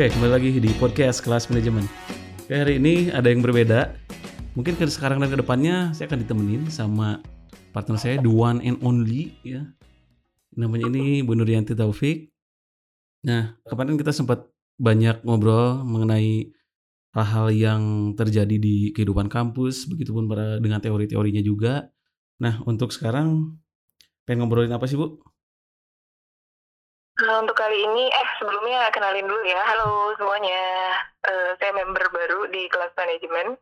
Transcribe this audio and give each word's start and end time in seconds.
Oke, 0.00 0.16
kembali 0.16 0.32
lagi 0.32 0.48
di 0.64 0.72
podcast 0.80 1.20
kelas 1.20 1.52
manajemen. 1.52 1.84
Oke, 2.40 2.56
hari 2.56 2.80
ini 2.80 3.12
ada 3.12 3.28
yang 3.28 3.44
berbeda. 3.44 3.92
Mungkin 4.56 4.80
ke 4.80 4.88
sekarang 4.88 5.20
dan 5.20 5.28
ke 5.28 5.36
depannya 5.36 5.92
saya 5.92 6.08
akan 6.08 6.24
ditemenin 6.24 6.72
sama 6.72 7.20
partner 7.76 8.00
saya, 8.00 8.16
the 8.16 8.32
one 8.32 8.64
and 8.64 8.80
only 8.80 9.36
ya. 9.44 9.60
Namanya 10.56 10.88
ini 10.88 11.20
Bu 11.20 11.36
Nuryanti 11.36 11.76
Taufik. 11.76 12.32
Nah, 13.28 13.60
kemarin 13.68 14.00
kita 14.00 14.16
sempat 14.16 14.48
banyak 14.80 15.20
ngobrol 15.20 15.84
mengenai 15.84 16.48
hal-hal 17.12 17.52
yang 17.52 17.82
terjadi 18.16 18.56
di 18.56 18.96
kehidupan 18.96 19.28
kampus, 19.28 19.84
begitupun 19.84 20.24
pada 20.32 20.56
dengan 20.64 20.80
teori-teorinya 20.80 21.44
juga. 21.44 21.92
Nah, 22.40 22.56
untuk 22.64 22.88
sekarang 22.96 23.52
pengen 24.24 24.48
ngobrolin 24.48 24.72
apa 24.72 24.88
sih, 24.88 24.96
Bu? 24.96 25.20
Nah, 27.20 27.44
untuk 27.44 27.52
kali 27.52 27.84
ini, 27.84 28.08
eh 28.08 28.28
sebelumnya 28.40 28.88
kenalin 28.96 29.28
dulu 29.28 29.44
ya. 29.44 29.60
Halo 29.68 30.16
semuanya, 30.16 30.64
uh, 31.28 31.52
saya 31.60 31.76
member 31.76 32.08
baru 32.08 32.48
di 32.48 32.64
kelas 32.72 32.96
manajemen. 32.96 33.60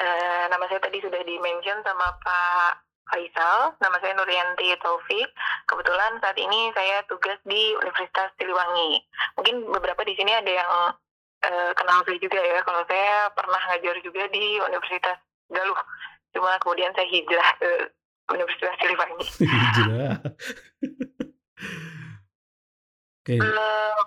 Uh, 0.00 0.44
nama 0.48 0.64
saya 0.68 0.80
tadi 0.80 1.04
sudah 1.04 1.20
di-mention 1.20 1.84
sama 1.84 2.16
Pak 2.24 2.72
Faisal. 3.12 3.76
Nama 3.84 3.96
saya 4.00 4.16
Nuryanti 4.16 4.72
Taufik. 4.80 5.28
Kebetulan 5.68 6.24
saat 6.24 6.40
ini 6.40 6.72
saya 6.72 7.04
tugas 7.04 7.36
di 7.44 7.76
Universitas 7.76 8.32
Siliwangi. 8.40 9.04
Mungkin 9.36 9.68
beberapa 9.76 10.00
di 10.00 10.16
sini 10.16 10.32
ada 10.32 10.52
yang 10.56 10.70
uh, 11.44 11.70
kenal 11.76 12.00
saya 12.00 12.16
juga 12.16 12.40
ya. 12.40 12.64
Kalau 12.64 12.80
saya 12.88 13.28
pernah 13.36 13.60
ngajar 13.60 14.00
juga 14.00 14.24
di 14.32 14.56
Universitas 14.72 15.20
Galuh. 15.52 15.80
Cuma 16.32 16.56
kemudian 16.64 16.96
saya 16.96 17.04
hijrah 17.12 17.48
ke 17.60 17.92
Universitas 18.32 18.72
Siliwangi. 18.80 19.26
Hijrah. 19.44 20.16
Okay. 23.26 23.42
Uh, 23.42 23.98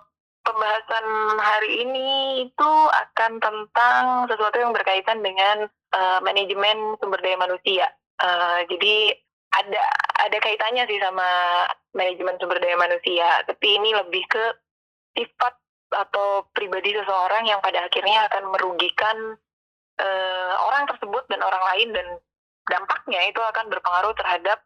pembahasan 0.48 1.06
hari 1.44 1.84
ini 1.84 2.10
itu 2.48 2.72
akan 2.88 3.44
tentang 3.44 4.32
sesuatu 4.32 4.56
yang 4.64 4.72
berkaitan 4.72 5.20
dengan 5.20 5.68
uh, 5.92 6.24
manajemen 6.24 6.96
sumber 7.04 7.20
daya 7.20 7.36
manusia. 7.36 7.92
Uh, 8.24 8.64
jadi 8.72 9.20
ada 9.60 9.84
ada 10.24 10.38
kaitannya 10.40 10.88
sih 10.88 11.04
sama 11.04 11.28
manajemen 11.92 12.40
sumber 12.40 12.64
daya 12.64 12.80
manusia, 12.80 13.44
tapi 13.44 13.76
ini 13.76 13.92
lebih 13.92 14.24
ke 14.32 14.56
sifat 15.20 15.52
atau 15.92 16.48
pribadi 16.56 16.96
seseorang 16.96 17.44
yang 17.44 17.60
pada 17.60 17.92
akhirnya 17.92 18.24
akan 18.32 18.56
merugikan 18.56 19.36
uh, 20.00 20.54
orang 20.64 20.88
tersebut 20.96 21.28
dan 21.28 21.44
orang 21.44 21.64
lain 21.76 21.90
dan 21.92 22.08
dampaknya 22.72 23.20
itu 23.28 23.42
akan 23.44 23.68
berpengaruh 23.68 24.16
terhadap 24.16 24.64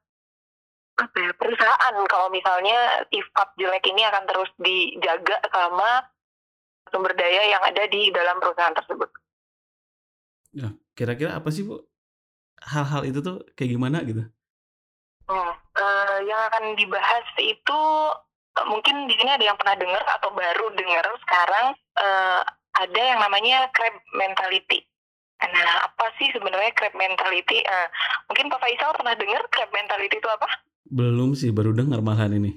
apa 0.94 1.18
ya 1.18 1.32
perusahaan 1.34 1.96
kalau 2.06 2.30
misalnya 2.30 3.02
sifat 3.10 3.50
jelek 3.58 3.82
ini 3.90 4.06
akan 4.06 4.24
terus 4.30 4.52
dijaga 4.62 5.42
sama 5.50 6.06
sumber 6.94 7.18
daya 7.18 7.50
yang 7.50 7.64
ada 7.66 7.90
di 7.90 8.14
dalam 8.14 8.38
perusahaan 8.38 8.78
tersebut. 8.78 9.10
Ya, 10.54 10.70
kira-kira 10.94 11.34
apa 11.34 11.50
sih 11.50 11.66
bu? 11.66 11.82
Hal-hal 12.62 13.10
itu 13.10 13.26
tuh 13.26 13.42
kayak 13.58 13.74
gimana 13.74 14.06
gitu? 14.06 14.22
Hmm, 15.26 15.52
uh, 15.58 16.18
yang 16.30 16.42
akan 16.54 16.78
dibahas 16.78 17.26
itu 17.42 17.82
uh, 18.62 18.66
mungkin 18.70 19.10
di 19.10 19.18
sini 19.18 19.34
ada 19.34 19.50
yang 19.50 19.58
pernah 19.58 19.74
dengar 19.74 20.04
atau 20.22 20.30
baru 20.30 20.70
dengar 20.78 21.06
sekarang 21.26 21.74
uh, 21.98 22.42
ada 22.78 23.02
yang 23.02 23.18
namanya 23.18 23.66
crab 23.74 23.98
mentality. 24.14 24.86
Nah, 25.44 25.90
apa 25.90 26.08
sih 26.22 26.30
sebenarnya 26.32 26.72
crab 26.78 26.94
mentality? 26.96 27.66
Uh, 27.66 27.88
mungkin 28.30 28.48
Pak 28.54 28.62
Faisal 28.62 28.96
pernah 28.96 29.18
dengar 29.18 29.42
crab 29.50 29.74
mentality 29.74 30.22
itu 30.22 30.30
apa? 30.30 30.48
Belum 30.94 31.34
sih, 31.34 31.50
baru 31.50 31.74
dengar 31.74 32.06
malahan 32.06 32.38
ini. 32.38 32.54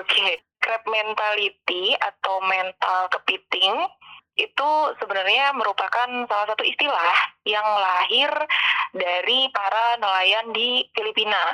Oke, 0.00 0.08
okay. 0.08 0.32
crab 0.64 0.80
mentality 0.88 1.92
atau 2.00 2.40
mental 2.40 3.12
kepiting 3.12 3.84
itu 4.40 4.70
sebenarnya 4.96 5.52
merupakan 5.52 6.08
salah 6.24 6.46
satu 6.48 6.64
istilah 6.64 7.16
yang 7.44 7.68
lahir 7.68 8.32
dari 8.96 9.52
para 9.52 10.00
nelayan 10.00 10.56
di 10.56 10.88
Filipina. 10.96 11.52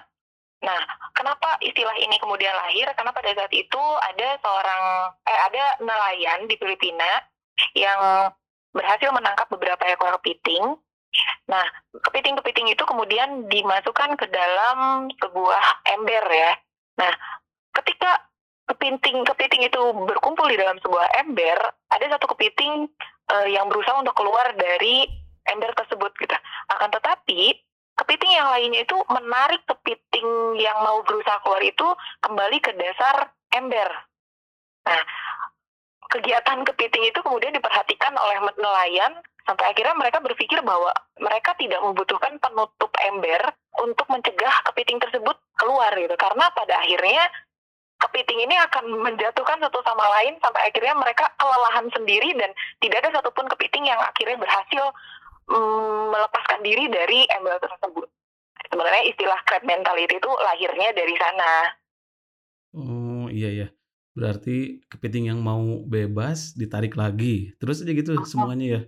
Nah, 0.62 0.80
kenapa 1.10 1.58
istilah 1.58 1.98
ini 1.98 2.16
kemudian 2.22 2.54
lahir? 2.54 2.86
Karena 2.94 3.10
pada 3.10 3.34
saat 3.34 3.50
itu 3.50 3.82
ada 4.06 4.38
seorang 4.38 4.82
eh 5.26 5.40
ada 5.50 5.64
nelayan 5.82 6.46
di 6.46 6.54
Filipina 6.54 7.26
yang 7.74 8.30
berhasil 8.70 9.10
menangkap 9.10 9.50
beberapa 9.50 9.82
ekor 9.90 10.14
kepiting 10.22 10.78
Nah, 11.50 11.64
kepiting-kepiting 11.94 12.70
itu 12.70 12.82
kemudian 12.86 13.50
dimasukkan 13.50 14.14
ke 14.14 14.26
dalam 14.30 15.10
sebuah 15.18 15.64
ember 15.98 16.24
ya. 16.30 16.52
Nah, 17.00 17.12
ketika 17.74 18.22
kepiting-kepiting 18.70 19.66
itu 19.66 19.80
berkumpul 20.06 20.46
di 20.46 20.54
dalam 20.54 20.78
sebuah 20.78 21.26
ember, 21.26 21.58
ada 21.90 22.06
satu 22.14 22.30
kepiting 22.36 22.86
uh, 23.34 23.48
yang 23.50 23.66
berusaha 23.66 23.98
untuk 23.98 24.14
keluar 24.14 24.54
dari 24.54 25.10
ember 25.50 25.74
tersebut 25.74 26.14
gitu. 26.22 26.36
Akan 26.70 26.94
tetapi 26.94 27.58
kepiting 27.98 28.32
yang 28.32 28.48
lainnya 28.48 28.86
itu 28.86 28.96
menarik 29.10 29.66
kepiting 29.66 30.56
yang 30.56 30.78
mau 30.86 31.02
berusaha 31.02 31.42
keluar 31.42 31.60
itu 31.60 31.86
kembali 32.22 32.58
ke 32.62 32.70
dasar 32.78 33.34
ember. 33.50 33.90
Nah, 34.86 35.02
kegiatan 36.10 36.62
kepiting 36.66 37.06
itu 37.06 37.18
kemudian 37.22 37.54
diperhatikan 37.54 38.14
oleh 38.18 38.38
nelayan 38.58 39.12
sampai 39.50 39.74
akhirnya 39.74 39.98
mereka 39.98 40.22
berpikir 40.22 40.62
bahwa 40.62 40.94
mereka 41.18 41.58
tidak 41.58 41.82
membutuhkan 41.82 42.38
penutup 42.38 42.94
ember 43.02 43.50
untuk 43.82 44.06
mencegah 44.06 44.54
kepiting 44.70 45.02
tersebut 45.02 45.34
keluar 45.58 45.90
gitu 45.98 46.14
karena 46.14 46.46
pada 46.54 46.78
akhirnya 46.78 47.26
kepiting 47.98 48.46
ini 48.46 48.54
akan 48.70 48.94
menjatuhkan 49.10 49.58
satu 49.58 49.82
sama 49.82 50.06
lain 50.20 50.38
sampai 50.38 50.70
akhirnya 50.70 50.94
mereka 50.94 51.28
kelelahan 51.34 51.90
sendiri 51.90 52.30
dan 52.38 52.54
tidak 52.78 53.02
ada 53.02 53.18
satupun 53.18 53.50
kepiting 53.50 53.90
yang 53.90 53.98
akhirnya 53.98 54.38
berhasil 54.38 54.84
mm, 55.50 56.02
melepaskan 56.14 56.60
diri 56.62 56.86
dari 56.88 57.26
ember 57.34 57.58
tersebut. 57.58 58.08
Sebenarnya 58.70 59.02
istilah 59.10 59.40
crab 59.44 59.66
mentality 59.66 60.16
itu 60.16 60.30
lahirnya 60.30 60.94
dari 60.94 61.14
sana. 61.18 61.52
Oh 62.72 63.26
iya 63.28 63.50
ya. 63.50 63.68
Berarti 64.14 64.80
kepiting 64.88 65.34
yang 65.34 65.40
mau 65.42 65.82
bebas 65.84 66.54
ditarik 66.56 66.94
lagi. 66.96 67.52
Terus 67.60 67.82
aja 67.82 67.92
gitu 67.92 68.14
semuanya 68.24 68.66
ya. 68.78 68.80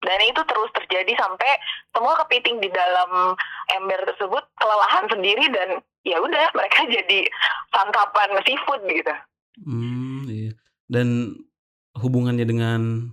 Dan 0.00 0.18
itu 0.24 0.40
terus 0.48 0.70
terjadi 0.72 1.12
sampai 1.20 1.60
semua 1.92 2.16
kepiting 2.24 2.60
di 2.60 2.72
dalam 2.72 3.36
ember 3.76 4.00
tersebut 4.08 4.44
kelelahan 4.56 5.04
sendiri 5.12 5.44
dan 5.52 5.68
ya 6.08 6.16
udah 6.16 6.48
mereka 6.56 6.88
jadi 6.88 7.28
santapan 7.72 8.40
seafood 8.44 8.80
gitu. 8.88 9.14
Hmm, 9.60 10.24
iya. 10.28 10.52
Dan 10.88 11.36
hubungannya 12.00 12.46
dengan 12.48 13.12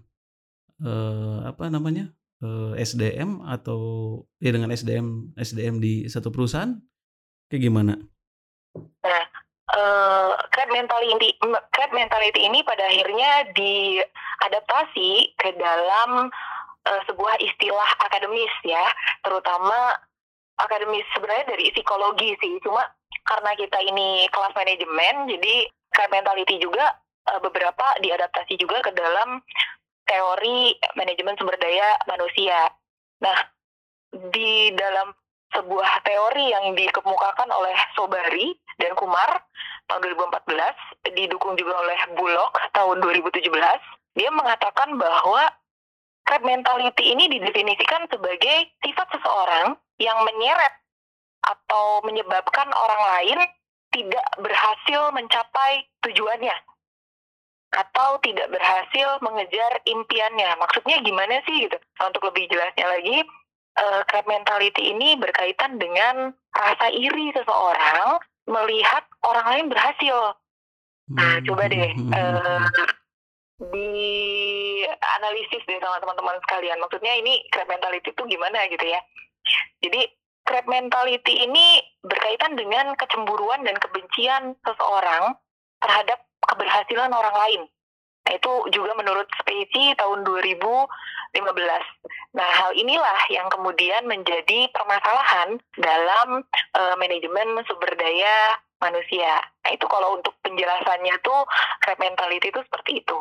uh, 0.84 1.48
apa 1.48 1.68
namanya? 1.68 2.14
Uh, 2.38 2.78
eh, 2.78 2.86
SDM 2.86 3.42
atau 3.50 3.82
ya 4.38 4.54
dengan 4.54 4.70
SDM 4.70 5.34
SDM 5.42 5.82
di 5.82 6.06
satu 6.06 6.30
perusahaan 6.30 6.78
kayak 7.50 7.66
gimana? 7.66 7.98
Nah, 8.78 9.24
uh, 9.74 10.38
crab 10.54 10.70
mentality 10.70 11.34
crab 11.74 11.92
mentality 11.98 12.46
ini 12.46 12.62
pada 12.62 12.86
akhirnya 12.86 13.50
diadaptasi 13.58 15.34
ke 15.34 15.50
dalam 15.58 16.30
uh, 16.88 17.02
sebuah 17.12 17.36
istilah 17.44 17.90
akademis 18.08 18.54
ya, 18.64 18.86
terutama 19.22 19.94
akademis 20.58 21.06
sebenarnya 21.12 21.52
dari 21.52 21.70
psikologi 21.76 22.34
sih. 22.40 22.58
Cuma 22.64 22.82
karena 23.28 23.52
kita 23.60 23.78
ini 23.84 24.26
kelas 24.32 24.56
manajemen, 24.56 25.16
jadi 25.28 25.56
crime 25.92 26.14
mentality 26.16 26.56
juga 26.64 26.96
uh, 27.28 27.40
beberapa 27.44 27.86
diadaptasi 28.00 28.56
juga 28.56 28.80
ke 28.82 28.92
dalam 28.96 29.44
teori 30.08 30.74
manajemen 30.96 31.36
sumber 31.36 31.60
daya 31.60 32.00
manusia. 32.08 32.72
Nah, 33.20 33.38
di 34.32 34.72
dalam 34.74 35.12
sebuah 35.52 36.04
teori 36.04 36.52
yang 36.52 36.76
dikemukakan 36.76 37.50
oleh 37.52 37.76
Sobari 37.96 38.56
dan 38.80 38.96
Kumar 38.96 39.44
tahun 39.88 40.04
2014, 40.16 41.16
didukung 41.16 41.56
juga 41.56 41.76
oleh 41.80 42.00
Bullock 42.16 42.60
tahun 42.76 43.00
2017, 43.00 43.48
dia 44.20 44.30
mengatakan 44.32 44.96
bahwa 45.00 45.48
crab 46.28 46.44
mentality 46.44 47.16
ini 47.16 47.32
didefinisikan 47.32 48.12
sebagai 48.12 48.58
sifat 48.84 49.08
seseorang 49.16 49.80
yang 49.98 50.20
menyeret 50.28 50.76
atau 51.48 52.04
menyebabkan 52.04 52.68
orang 52.76 53.04
lain 53.16 53.40
tidak 53.96 54.28
berhasil 54.44 55.16
mencapai 55.16 55.88
tujuannya 56.04 56.54
atau 57.72 58.20
tidak 58.20 58.52
berhasil 58.52 59.20
mengejar 59.24 59.80
impiannya. 59.88 60.60
Maksudnya 60.60 61.00
gimana 61.04 61.40
sih 61.48 61.68
gitu? 61.68 61.80
Untuk 62.04 62.28
lebih 62.28 62.52
jelasnya 62.52 62.88
lagi, 62.88 63.24
uh, 63.80 64.02
crab 64.08 64.28
mentality 64.28 64.92
ini 64.92 65.16
berkaitan 65.16 65.80
dengan 65.80 66.36
rasa 66.52 66.92
iri 66.92 67.32
seseorang 67.32 68.20
melihat 68.48 69.04
orang 69.24 69.46
lain 69.48 69.68
berhasil. 69.72 70.36
Nah, 71.08 71.40
coba 71.48 71.72
deh 71.72 71.96
uh, 72.12 72.68
analisis 75.28 75.60
deh 75.68 75.80
sama 75.84 76.00
teman-teman 76.00 76.40
sekalian. 76.48 76.80
Maksudnya 76.80 77.14
ini 77.20 77.44
crab 77.52 77.68
mentality 77.68 78.16
itu 78.16 78.24
gimana 78.24 78.64
gitu 78.72 78.86
ya. 78.88 79.04
Jadi 79.84 80.08
crab 80.48 80.64
mentality 80.72 81.44
ini 81.44 81.84
berkaitan 82.00 82.56
dengan 82.56 82.96
kecemburuan 82.96 83.68
dan 83.68 83.76
kebencian 83.76 84.56
seseorang 84.64 85.36
terhadap 85.84 86.24
keberhasilan 86.48 87.12
orang 87.12 87.36
lain. 87.36 87.62
Nah, 88.28 88.36
itu 88.36 88.52
juga 88.72 88.92
menurut 88.96 89.28
Spacey 89.40 89.96
tahun 90.00 90.24
2015. 90.24 90.88
Nah, 92.36 92.50
hal 92.64 92.72
inilah 92.76 93.20
yang 93.32 93.48
kemudian 93.52 94.04
menjadi 94.08 94.68
permasalahan 94.72 95.60
dalam 95.80 96.44
uh, 96.76 96.96
manajemen 97.00 97.60
sumber 97.68 97.92
daya 97.96 98.60
manusia. 98.84 99.44
Nah, 99.64 99.72
itu 99.72 99.88
kalau 99.88 100.20
untuk 100.20 100.36
penjelasannya 100.44 101.16
tuh 101.24 101.44
crab 101.84 102.00
mentality 102.04 102.52
itu 102.52 102.60
seperti 102.68 103.04
itu. 103.04 103.20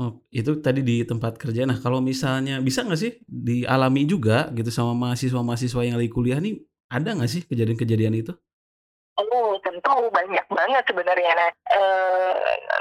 Oh, 0.00 0.24
itu 0.32 0.64
tadi 0.64 0.80
di 0.80 1.04
tempat 1.04 1.36
kerja. 1.36 1.68
Nah, 1.68 1.76
kalau 1.76 2.00
misalnya 2.00 2.56
bisa 2.64 2.80
nggak 2.80 2.96
sih 2.96 3.20
dialami 3.28 4.08
juga 4.08 4.48
gitu 4.56 4.72
sama 4.72 4.96
mahasiswa-mahasiswa 4.96 5.84
yang 5.84 6.00
lagi 6.00 6.08
kuliah 6.08 6.40
nih, 6.40 6.56
ada 6.88 7.12
nggak 7.12 7.28
sih 7.28 7.44
kejadian-kejadian 7.44 8.16
itu? 8.16 8.32
Oh, 9.20 9.60
tentu 9.60 10.08
banyak 10.08 10.46
banget 10.48 10.88
sebenarnya. 10.88 11.36
Nah, 11.36 11.50
eh, 11.52 12.32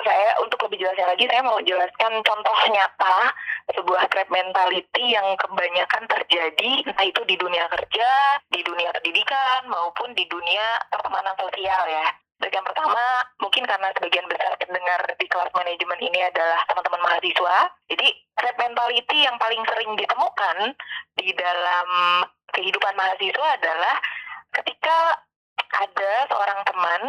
saya 0.07 0.39
untuk 0.39 0.63
lebih 0.63 0.79
jelasnya 0.79 1.11
lagi, 1.11 1.27
saya 1.27 1.43
mau 1.43 1.59
jelaskan 1.59 2.23
contoh 2.23 2.57
nyata 2.71 3.35
sebuah 3.75 4.07
trap 4.07 4.31
mentality 4.31 5.11
yang 5.11 5.35
kebanyakan 5.35 6.07
terjadi, 6.07 6.71
entah 6.87 7.03
itu 7.03 7.19
di 7.27 7.35
dunia 7.35 7.67
kerja, 7.67 8.11
di 8.47 8.63
dunia 8.63 8.95
pendidikan, 8.95 9.67
maupun 9.67 10.15
di 10.15 10.23
dunia 10.31 10.79
pertemanan 10.87 11.35
sosial 11.35 11.83
ya. 11.83 12.07
Baik 12.39 12.55
yang 12.55 12.63
pertama, 12.63 13.03
mungkin 13.43 13.67
karena 13.67 13.91
sebagian 13.99 14.23
besar 14.31 14.55
pendengar 14.55 15.03
di 15.19 15.27
kelas 15.27 15.51
manajemen 15.51 15.99
ini 15.99 16.19
adalah 16.23 16.63
teman-teman 16.71 17.03
mahasiswa, 17.03 17.57
jadi 17.91 18.07
trap 18.39 18.55
mentality 18.55 19.17
yang 19.27 19.35
paling 19.35 19.59
sering 19.67 19.91
ditemukan 19.99 20.57
di 21.19 21.35
dalam 21.35 21.87
kehidupan 22.55 22.95
mahasiswa 22.95 23.47
adalah 23.59 23.95
ketika 24.55 24.97
ada 25.83 26.11
seorang 26.31 26.59
teman 26.63 27.01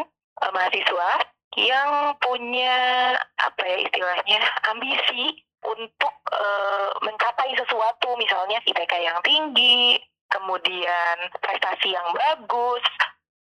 uh, 0.43 0.50
mahasiswa 0.50 1.11
yang 1.59 2.15
punya 2.19 2.79
apa 3.19 3.62
ya 3.67 3.77
istilahnya 3.87 4.38
ambisi 4.71 5.47
untuk 5.62 6.15
uh, 6.31 6.91
mencapai 7.06 7.55
sesuatu 7.55 8.15
misalnya 8.19 8.59
IPK 8.67 8.93
yang 8.99 9.19
tinggi 9.23 9.99
kemudian 10.31 11.17
prestasi 11.43 11.91
yang 11.91 12.06
bagus 12.15 12.85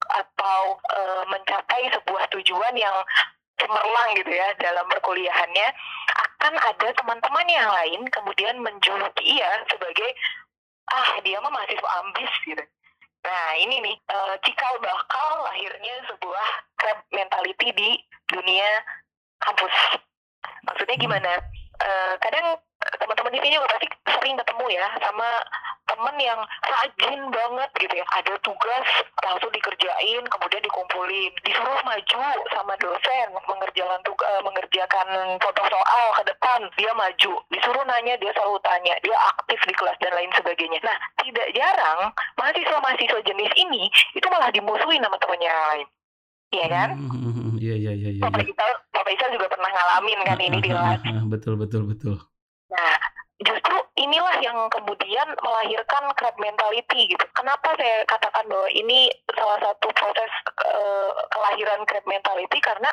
atau 0.09 0.81
uh, 0.97 1.23
mencapai 1.29 1.91
sebuah 1.93 2.25
tujuan 2.33 2.75
yang 2.77 2.97
cemerlang 3.59 4.11
gitu 4.17 4.31
ya 4.31 4.55
dalam 4.63 4.87
perkuliahannya 4.87 5.69
akan 6.15 6.55
ada 6.55 6.89
teman-teman 6.95 7.47
yang 7.51 7.69
lain 7.69 8.07
kemudian 8.15 8.57
menjuluki 8.63 9.39
ia 9.39 9.67
sebagai 9.67 10.15
ah 10.89 11.19
dia 11.21 11.43
mah 11.43 11.51
mahasiswa 11.51 11.91
ambis 12.01 12.33
gitu 12.47 12.65
Nah 13.29 13.47
ini 13.59 13.83
nih 13.83 13.97
uh, 14.09 14.35
cikal 14.47 14.79
bakal 14.79 15.31
lahirnya 15.45 15.95
sebuah 16.07 16.49
crab 16.79 16.99
mentality 17.11 17.69
di 17.75 17.91
dunia 18.31 18.71
kampus. 19.43 19.75
Maksudnya 20.65 20.97
hmm. 20.97 21.05
Uh, 21.79 22.15
kadang 22.19 22.59
teman-teman 22.99 23.33
di 23.35 23.41
sini 23.43 23.55
juga 23.55 23.71
pasti 23.71 23.87
sering 24.19 24.37
ketemu 24.39 24.67
ya 24.75 24.87
sama 24.99 25.29
temen 25.89 26.17
yang 26.21 26.41
rajin 26.63 27.21
banget 27.33 27.71
gitu 27.81 27.95
ya. 27.97 28.07
Ada 28.19 28.35
tugas 28.45 28.87
langsung 29.25 29.51
dikerjain 29.51 30.23
kemudian 30.29 30.63
dikumpulin. 30.63 31.33
Disuruh 31.43 31.81
maju 31.83 32.23
sama 32.53 32.75
dosen 32.79 33.27
mengerjakan 33.49 34.01
tugas 34.05 34.29
eh, 34.29 34.43
mengerjakan 34.45 35.09
foto 35.41 35.63
soal 35.67 36.07
ke 36.21 36.23
depan 36.29 36.61
dia 36.77 36.93
maju. 36.93 37.33
Disuruh 37.51 37.85
nanya 37.89 38.15
dia 38.21 38.31
selalu 38.37 38.59
tanya. 38.63 38.95
Dia 39.01 39.17
aktif 39.35 39.59
di 39.65 39.75
kelas 39.75 39.97
dan 39.99 40.13
lain 40.15 40.31
sebagainya. 40.37 40.79
Nah 40.85 40.97
tidak 41.25 41.49
jarang 41.57 42.13
mahasiswa-mahasiswa 42.37 43.21
jenis 43.25 43.53
ini 43.57 43.89
itu 44.15 44.27
malah 44.29 44.53
dimusuhin 44.53 45.03
sama 45.03 45.17
temannya 45.19 45.51
lain. 45.51 45.89
Iya 46.49 46.67
kan? 46.73 46.91
Iya 47.69 47.77
iya 47.77 47.93
iya 47.93 48.11
iya. 48.17 48.23
Bapak 48.25 48.49
Isal, 48.49 48.73
Bapak 48.97 49.13
Isal 49.13 49.29
juga 49.37 49.47
pernah 49.53 49.69
ngalamin 49.69 50.21
kan 50.25 50.39
ini 50.41 50.59
di 50.65 50.69
kelas. 50.73 51.01
Betul 51.29 51.55
betul 51.61 51.85
betul. 51.85 52.17
Nah, 52.73 52.97
justru 53.45 53.77
inilah 54.01 54.41
yang 54.41 54.57
kemudian 54.73 55.29
melahirkan 55.45 56.05
crab 56.17 56.37
mentality 56.41 57.13
gitu. 57.13 57.25
Kenapa 57.37 57.77
saya 57.77 58.09
katakan 58.09 58.49
bahwa 58.49 58.69
ini 58.73 59.13
salah 59.37 59.61
satu 59.61 59.93
proses 59.93 60.33
uh, 60.65 61.13
kelahiran 61.29 61.85
crab 61.85 62.05
mentality 62.09 62.57
karena 62.65 62.89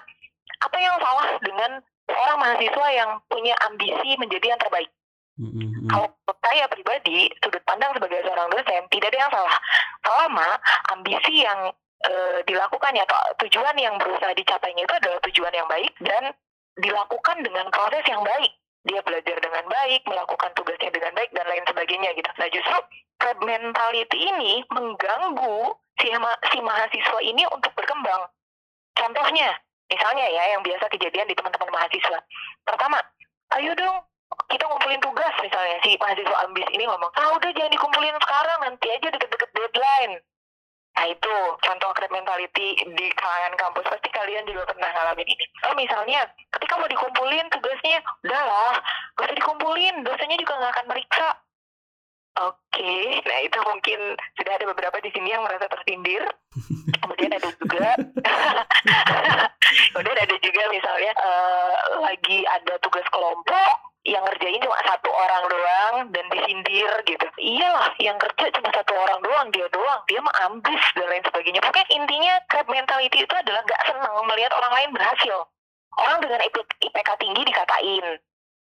apa 0.60 0.78
yang 0.80 0.95
salah 1.00 1.39
dengan 1.39 1.71
orang 2.12 2.38
mahasiswa 2.44 2.88
yang 2.92 3.12
punya 3.31 3.56
ambisi 3.63 4.19
menjadi 4.19 4.51
yang 4.51 4.60
terbaik? 4.60 4.92
Mm-hmm. 5.36 5.92
Kalau 5.92 6.07
saya 6.44 6.68
pribadi, 6.71 7.28
sudut 7.44 7.63
pandang 7.68 7.92
sebagai 7.95 8.24
seorang 8.24 8.48
dosen, 8.51 8.83
tidak 8.92 9.12
ada 9.12 9.19
yang 9.19 9.31
salah. 9.31 9.57
Selama 10.04 10.50
ambisi 10.95 11.44
yang 11.44 11.60
uh, 12.10 12.40
dilakukan 12.46 12.92
ya 12.96 13.04
atau 13.06 13.19
tujuan 13.46 13.75
yang 13.78 13.96
berusaha 13.98 14.34
dicapainya 14.38 14.86
itu 14.86 14.96
adalah 14.96 15.19
tujuan 15.30 15.54
yang 15.54 15.68
baik 15.68 15.94
dan 16.02 16.34
dilakukan 16.75 17.38
dengan 17.42 17.68
proses 17.72 18.04
yang 18.07 18.22
baik 18.22 18.52
dia 18.86 19.02
belajar 19.02 19.38
dengan 19.42 19.66
baik, 19.66 20.06
melakukan 20.06 20.54
tugasnya 20.54 20.94
dengan 20.94 21.12
baik 21.18 21.34
dan 21.34 21.46
lain 21.50 21.66
sebagainya 21.66 22.13
gitu. 22.13 22.30
Nah 22.38 22.48
justru 22.54 22.78
crab 23.18 23.38
mentality 23.42 24.19
ini 24.30 24.62
mengganggu 24.69 25.74
si, 25.98 26.13
ma 26.22 26.31
si 26.54 26.62
mahasiswa 26.62 27.19
ini 27.25 27.44
untuk 27.50 27.74
berkembang. 27.74 28.30
Contohnya, 28.94 29.57
misalnya 29.90 30.25
ya 30.30 30.44
yang 30.56 30.62
biasa 30.62 30.86
kejadian 30.94 31.25
di 31.25 31.36
teman-teman 31.36 31.74
mahasiswa. 31.74 32.22
Pertama, 32.62 33.02
ayo 33.57 33.74
dong 33.74 34.06
kita 34.54 34.69
ngumpulin 34.69 35.02
tugas 35.02 35.34
misalnya 35.42 35.78
si 35.81 35.98
mahasiswa 35.98 36.38
ambis 36.46 36.69
ini 36.69 36.86
ngomong, 36.86 37.10
ah 37.18 37.34
udah 37.34 37.50
jangan 37.57 37.74
dikumpulin 37.74 38.18
sekarang 38.22 38.60
nanti 38.69 38.88
aja 38.94 39.07
deket-deket 39.10 39.50
deadline. 39.57 40.22
Nah 40.95 41.06
itu 41.12 41.36
contoh 41.59 41.92
crab 41.92 42.12
mentality 42.12 42.80
di 42.95 43.07
kalangan 43.19 43.53
kampus 43.59 43.86
pasti 43.92 44.09
kalian 44.15 44.47
juga 44.47 44.63
pernah 44.71 44.89
ngalamin 44.95 45.27
ini. 45.27 45.45
Oh 45.68 45.75
misalnya 45.75 46.24
ketika 46.56 46.80
mau 46.80 46.88
dikumpulin 46.88 47.51
tugasnya, 47.51 48.00
udahlah 48.24 48.80
gak 49.19 49.27
usah 49.27 49.38
dikumpulin, 49.38 49.95
dosanya 50.07 50.38
juga 50.39 50.53
nggak 50.56 50.74
akan 50.75 50.88
meriksa. 50.88 51.30
Oke, 52.36 52.83
okay. 52.83 53.24
nah 53.24 53.39
itu 53.47 53.56
mungkin 53.63 54.00
sudah 54.36 54.59
ada 54.59 54.68
beberapa 54.68 55.00
di 55.00 55.07
sini 55.15 55.31
yang 55.31 55.47
merasa 55.47 55.71
tersindir. 55.71 56.19
Kemudian 57.00 57.31
ada 57.31 57.47
juga, 57.56 57.95
kemudian 59.94 60.18
ada 60.19 60.36
juga 60.42 60.63
misalnya 60.74 61.12
uh, 61.21 62.01
lagi 62.01 62.44
ada 62.44 62.75
tugas 62.81 63.06
kelompok, 63.07 63.94
yang 64.06 64.22
ngerjain 64.22 64.62
cuma 64.62 64.78
satu 64.86 65.10
orang 65.10 65.44
doang 65.50 65.94
dan 66.13 66.25
disindir 66.30 66.94
gitu. 67.09 67.26
Iyalah, 67.42 67.90
yang 67.97 68.21
kerja 68.21 68.54
cuma 68.54 68.69
satu 68.69 68.94
orang 68.94 69.19
doang, 69.26 69.47
dia 69.50 69.66
doang, 69.74 70.02
dia 70.06 70.21
mah 70.21 70.35
ambis 70.45 70.83
dan 70.94 71.09
lain 71.09 71.26
sebagainya. 71.26 71.62
Pokoknya 71.66 71.90
intinya 71.90 72.33
crab 72.54 72.69
mentality 72.69 73.26
itu 73.26 73.33
adalah 73.33 73.66
gak 73.66 73.81
senang 73.90 74.14
melihat 74.30 74.54
orang 74.54 74.74
lain 74.78 74.90
berhasil. 74.94 75.50
Orang 75.97 76.21
dengan 76.21 76.40
IPK 76.45 77.09
tinggi 77.18 77.42
dikatain. 77.50 78.06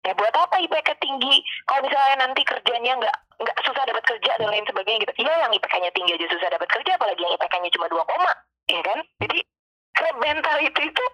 Ya 0.00 0.12
buat 0.16 0.32
apa 0.32 0.56
IPK 0.64 0.96
tinggi 0.98 1.44
kalau 1.68 1.84
misalnya 1.84 2.24
nanti 2.24 2.40
kerjanya 2.40 2.96
nggak 2.96 3.16
nggak 3.36 3.58
susah 3.68 3.84
dapat 3.84 4.00
kerja 4.08 4.32
dan 4.40 4.48
lain 4.48 4.64
sebagainya 4.64 5.04
gitu. 5.04 5.28
Iya 5.28 5.44
yang 5.46 5.52
IPK-nya 5.52 5.92
tinggi 5.92 6.16
aja 6.16 6.26
susah 6.32 6.48
dapat 6.48 6.68
kerja, 6.72 6.96
apalagi 6.96 7.20
yang 7.20 7.36
IPK-nya 7.36 7.70
cuma 7.76 7.86
dua 7.92 8.02
koma, 8.08 8.32
ya 8.66 8.80
kan? 8.80 8.98
Jadi 9.20 9.38
crab 9.92 10.16
mentality 10.16 10.82
itu 10.88 11.04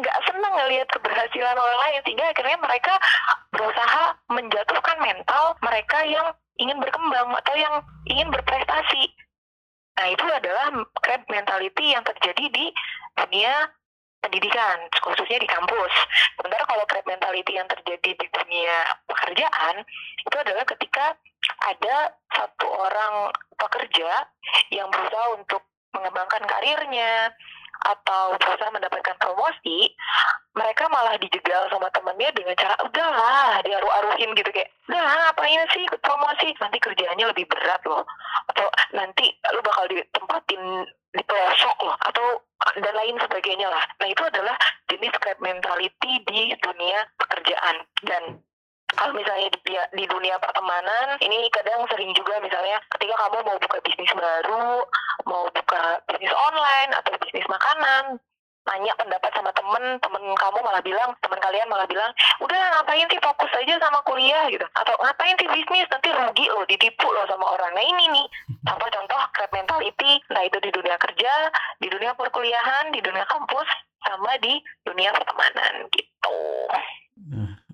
nggak 0.00 0.16
ngelihat 0.50 0.88
keberhasilan 0.90 1.56
orang 1.56 1.78
lain 1.88 2.00
sehingga 2.04 2.26
akhirnya 2.30 2.58
mereka 2.58 2.94
berusaha 3.54 4.04
menjatuhkan 4.30 4.98
mental 5.02 5.44
mereka 5.62 5.98
yang 6.06 6.26
ingin 6.60 6.76
berkembang 6.78 7.28
atau 7.40 7.54
yang 7.56 7.74
ingin 8.06 8.28
berprestasi. 8.28 9.10
Nah 9.96 10.06
itu 10.12 10.24
adalah 10.28 10.72
crab 11.00 11.22
mentality 11.28 11.92
yang 11.92 12.04
terjadi 12.04 12.44
di 12.52 12.66
dunia 13.16 13.68
pendidikan, 14.20 14.76
khususnya 15.00 15.40
di 15.40 15.48
kampus. 15.48 15.92
Sementara 16.36 16.64
kalau 16.68 16.84
crab 16.84 17.04
mentality 17.08 17.56
yang 17.56 17.68
terjadi 17.68 18.10
di 18.16 18.26
dunia 18.28 18.76
pekerjaan, 19.08 19.84
itu 20.24 20.36
adalah 20.36 20.64
ketika 20.68 21.16
ada 21.64 21.96
satu 22.36 22.68
orang 22.68 23.32
pekerja 23.56 24.28
yang 24.72 24.88
berusaha 24.92 25.26
untuk 25.36 25.64
mengembangkan 25.96 26.44
karirnya, 26.46 27.32
atau 27.84 28.36
berusaha 28.36 28.70
mendapatkan 28.72 29.16
promosi, 29.16 29.92
mereka 30.52 30.90
malah 30.90 31.16
dijegal 31.16 31.70
sama 31.70 31.88
temennya 31.94 32.30
dengan 32.34 32.54
cara 32.58 32.76
udahlah 32.82 33.62
diaruh-aruhin 33.64 34.34
gitu 34.34 34.50
kayak 34.50 34.68
udah 34.90 35.00
ngapain 35.00 35.62
sih 35.72 35.86
ikut 35.86 36.00
promosi? 36.02 36.52
Nanti 36.58 36.78
kerjaannya 36.82 37.26
lebih 37.30 37.46
berat 37.48 37.80
loh. 37.86 38.04
Atau 38.50 38.66
nanti 38.92 39.30
lu 39.54 39.60
bakal 39.62 39.86
ditempatin 39.88 40.62
di 41.10 41.22
pelosok 41.26 41.76
loh 41.82 41.96
atau 42.06 42.26
dan 42.78 42.94
lain 42.94 43.16
sebagainya 43.18 43.66
lah. 43.70 43.84
Nah 43.98 44.08
itu 44.10 44.22
adalah 44.26 44.56
jenis 44.90 45.14
crab 45.18 45.38
mentality 45.40 46.12
di 46.26 46.52
dunia 46.60 46.98
pekerjaan. 47.16 47.76
Dan 48.04 48.22
kalau 48.98 49.12
misalnya 49.14 49.48
di, 49.52 49.74
di 49.74 50.04
dunia 50.06 50.36
pertemanan 50.42 51.18
ini 51.22 51.46
kadang 51.54 51.86
sering 51.90 52.10
juga 52.16 52.42
misalnya 52.42 52.78
ketika 52.96 53.14
kamu 53.26 53.38
mau 53.46 53.58
buka 53.58 53.78
bisnis 53.86 54.12
baru 54.14 54.82
mau 55.26 55.44
buka 55.52 55.82
bisnis 56.10 56.34
online 56.34 56.90
atau 56.96 57.12
bisnis 57.22 57.46
makanan 57.46 58.18
nanya 58.68 58.92
pendapat 58.94 59.32
sama 59.32 59.50
temen 59.56 59.98
temen 60.04 60.22
kamu 60.36 60.58
malah 60.60 60.82
bilang 60.84 61.10
temen 61.24 61.40
kalian 61.40 61.66
malah 61.66 61.88
bilang 61.88 62.12
udah 62.44 62.60
ngapain 62.76 63.08
sih 63.08 63.18
fokus 63.18 63.50
aja 63.56 63.80
sama 63.80 64.04
kuliah? 64.04 64.46
gitu. 64.52 64.62
Atau 64.76 64.94
ngapain 65.00 65.34
sih 65.40 65.48
bisnis? 65.48 65.88
Nanti 65.88 66.12
rugi 66.12 66.46
loh 66.52 66.68
ditipu 66.68 67.08
loh 67.08 67.24
sama 67.24 67.56
orang. 67.56 67.72
Nah 67.72 67.82
ini 67.82 68.04
nih. 68.12 68.26
Contoh-contoh 68.68 69.20
crab 69.32 69.50
mentality. 69.56 70.20
Nah 70.28 70.44
itu 70.44 70.60
di 70.60 70.70
dunia 70.70 71.00
kerja 71.00 71.32
di 71.80 71.88
dunia 71.88 72.12
perkuliahan 72.12 72.92
di 72.92 73.00
dunia 73.00 73.24
kampus 73.24 73.68
sama 74.04 74.36
di 74.44 74.60
dunia 74.84 75.12
pertemanan 75.12 75.88
gitu 75.92 76.40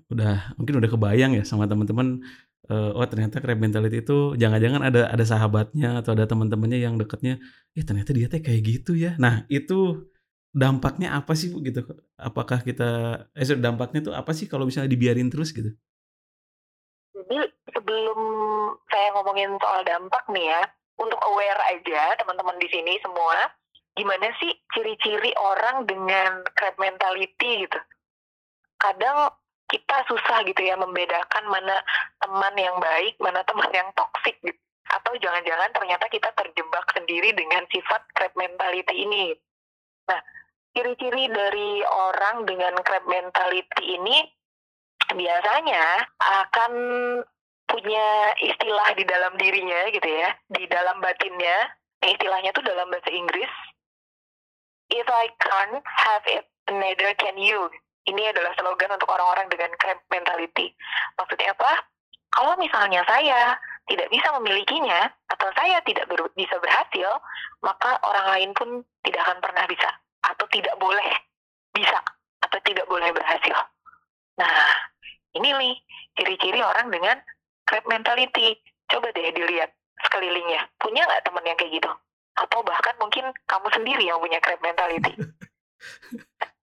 udah 0.07 0.55
mungkin 0.55 0.79
udah 0.79 0.89
kebayang 0.89 1.35
ya 1.35 1.43
sama 1.43 1.67
teman-teman 1.67 2.23
uh, 2.71 2.91
oh 2.95 3.07
ternyata 3.07 3.43
crab 3.43 3.59
mentality 3.59 4.03
itu 4.03 4.35
jangan-jangan 4.39 4.81
ada 4.87 5.11
ada 5.11 5.25
sahabatnya 5.25 5.99
atau 5.99 6.15
ada 6.15 6.27
teman-temannya 6.27 6.79
yang 6.79 6.95
deketnya, 6.99 7.39
eh 7.75 7.83
ternyata 7.83 8.11
dia 8.15 8.27
teh 8.31 8.43
kayak 8.43 8.61
gitu 8.63 8.95
ya. 8.95 9.15
Nah 9.19 9.47
itu 9.51 10.07
dampaknya 10.51 11.15
apa 11.15 11.35
sih 11.35 11.51
Bu 11.51 11.63
gitu? 11.63 11.83
Apakah 12.19 12.63
kita 12.63 12.89
eh 13.35 13.47
dampaknya 13.59 14.11
tuh 14.11 14.13
apa 14.15 14.31
sih 14.35 14.47
kalau 14.47 14.67
misalnya 14.67 14.91
dibiarin 14.91 15.31
terus 15.31 15.51
gitu? 15.51 15.71
Jadi 17.15 17.37
sebelum 17.73 18.19
saya 18.87 19.07
ngomongin 19.17 19.51
soal 19.59 19.81
dampak 19.83 20.23
nih 20.31 20.45
ya, 20.53 20.61
untuk 20.97 21.19
aware 21.23 21.61
aja 21.73 22.15
teman-teman 22.17 22.57
di 22.61 22.67
sini 22.71 22.97
semua, 23.03 23.51
gimana 23.97 24.31
sih 24.39 24.53
ciri-ciri 24.71 25.33
orang 25.35 25.85
dengan 25.89 26.45
crab 26.53 26.77
mentality 26.77 27.67
gitu? 27.67 27.79
Kadang 28.77 29.33
kita 29.67 29.97
susah 30.07 30.47
gitu 30.47 30.63
ya 30.63 30.79
membedakan 30.79 31.43
mana 31.51 31.75
teman 32.23 32.55
yang 32.55 32.79
baik, 32.79 33.19
mana 33.19 33.43
teman 33.43 33.67
yang 33.75 33.89
toksik 33.93 34.39
gitu. 34.39 34.59
Atau 34.87 35.19
jangan-jangan 35.19 35.75
ternyata 35.75 36.07
kita 36.07 36.31
terjebak 36.31 36.87
sendiri 36.95 37.35
dengan 37.35 37.67
sifat 37.67 38.07
crab 38.15 38.31
mentality 38.39 39.03
ini. 39.03 39.35
Nah, 40.07 40.19
ciri-ciri 40.71 41.27
dari 41.27 41.83
orang 41.83 42.47
dengan 42.47 42.79
crab 42.87 43.03
mentality 43.03 43.99
ini 43.99 44.23
biasanya 45.11 46.07
akan 46.15 46.71
punya 47.67 48.07
istilah 48.39 48.95
di 48.95 49.03
dalam 49.03 49.35
dirinya 49.35 49.91
gitu 49.91 50.07
ya, 50.07 50.31
di 50.47 50.63
dalam 50.71 51.03
batinnya. 51.03 51.75
Istilahnya 51.99 52.55
tuh 52.55 52.63
dalam 52.63 52.87
bahasa 52.87 53.11
Inggris. 53.11 53.51
If 54.87 55.03
I 55.11 55.27
can't 55.43 55.83
have 55.83 56.23
it, 56.31 56.47
neither 56.71 57.11
can 57.19 57.35
you 57.35 57.67
ini 58.07 58.23
adalah 58.31 58.55
slogan 58.55 58.95
untuk 58.95 59.11
orang-orang 59.11 59.51
dengan 59.51 59.69
crab 59.75 59.99
mentality. 60.07 60.71
Maksudnya 61.19 61.51
apa? 61.51 61.83
Kalau 62.31 62.53
misalnya 62.55 63.03
saya 63.03 63.59
tidak 63.87 64.07
bisa 64.11 64.27
memilikinya 64.39 65.11
atau 65.31 65.47
saya 65.55 65.79
tidak 65.83 66.07
ber 66.11 66.27
bisa 66.35 66.55
berhasil, 66.59 67.19
maka 67.63 67.99
orang 68.03 68.27
lain 68.35 68.51
pun 68.55 68.69
tidak 69.03 69.23
akan 69.27 69.39
pernah 69.43 69.63
bisa 69.67 69.89
atau 70.27 70.45
tidak 70.51 70.75
boleh 70.79 71.07
bisa 71.71 71.99
atau 72.43 72.59
tidak 72.63 72.87
boleh 72.87 73.11
berhasil. 73.15 73.57
Nah, 74.37 74.55
ini 75.35 75.49
nih 75.55 75.75
ciri-ciri 76.19 76.59
orang 76.63 76.91
dengan 76.91 77.17
crab 77.67 77.83
mentality. 77.87 78.59
Coba 78.87 79.11
deh 79.11 79.35
dilihat 79.35 79.71
sekelilingnya. 80.07 80.67
Punya 80.79 81.03
nggak 81.03 81.23
teman 81.27 81.43
yang 81.43 81.57
kayak 81.59 81.75
gitu? 81.75 81.91
Atau 82.37 82.61
bahkan 82.63 82.95
mungkin 83.01 83.27
kamu 83.49 83.67
sendiri 83.73 84.03
yang 84.07 84.19
punya 84.23 84.39
crab 84.39 84.61
mentality. 84.63 85.15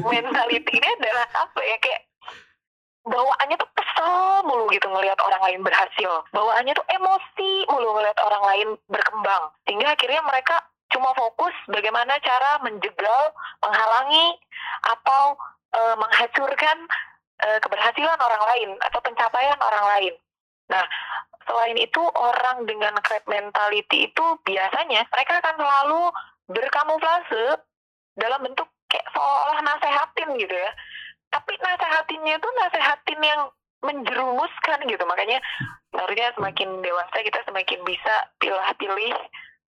mentality 0.00 0.72
ini 0.80 0.88
adalah 1.00 1.26
apa 1.36 1.60
ya 1.60 1.76
kayak 1.80 2.02
bawaannya 3.04 3.56
tuh 3.60 3.70
kesel 3.76 4.48
mulu 4.48 4.64
gitu 4.72 4.88
ngelihat 4.88 5.20
orang 5.20 5.42
lain 5.44 5.60
berhasil. 5.60 6.24
Bawaannya 6.32 6.72
tuh 6.72 6.86
emosi 6.88 7.68
mulu 7.68 8.00
ngelihat 8.00 8.18
orang 8.24 8.44
lain 8.48 8.68
berkembang. 8.88 9.52
Sehingga 9.68 9.92
akhirnya 9.92 10.24
mereka 10.24 10.56
cuma 10.88 11.12
fokus 11.12 11.52
bagaimana 11.68 12.16
cara 12.24 12.62
menjegal 12.64 13.22
menghalangi 13.60 14.38
atau 14.88 15.36
e, 15.74 15.80
menghancurkan 16.00 16.76
e, 17.44 17.48
keberhasilan 17.60 18.18
orang 18.20 18.42
lain 18.54 18.70
atau 18.80 18.98
pencapaian 19.04 19.58
orang 19.60 19.84
lain. 19.96 20.14
Nah 20.72 20.84
selain 21.44 21.76
itu 21.76 22.00
orang 22.16 22.64
dengan 22.64 22.96
crab 23.04 23.24
mentality 23.28 24.08
itu 24.08 24.26
biasanya 24.48 25.04
mereka 25.12 25.44
akan 25.44 25.54
selalu 25.60 26.02
berkamuflase 26.48 27.60
dalam 28.16 28.40
bentuk 28.40 28.68
kayak 28.94 29.10
seolah 29.10 29.58
nasehatin 29.66 30.30
gitu 30.38 30.54
ya. 30.54 30.70
Tapi 31.34 31.52
nasehatinnya 31.58 32.38
itu 32.38 32.48
nasehatin 32.62 33.20
yang 33.26 33.40
menjerumuskan 33.82 34.78
gitu. 34.86 35.02
Makanya 35.02 35.42
sebenarnya 35.90 36.30
semakin 36.38 36.78
dewasa 36.78 37.16
kita 37.26 37.42
semakin 37.42 37.82
bisa 37.82 38.14
pilih-pilih 38.38 39.14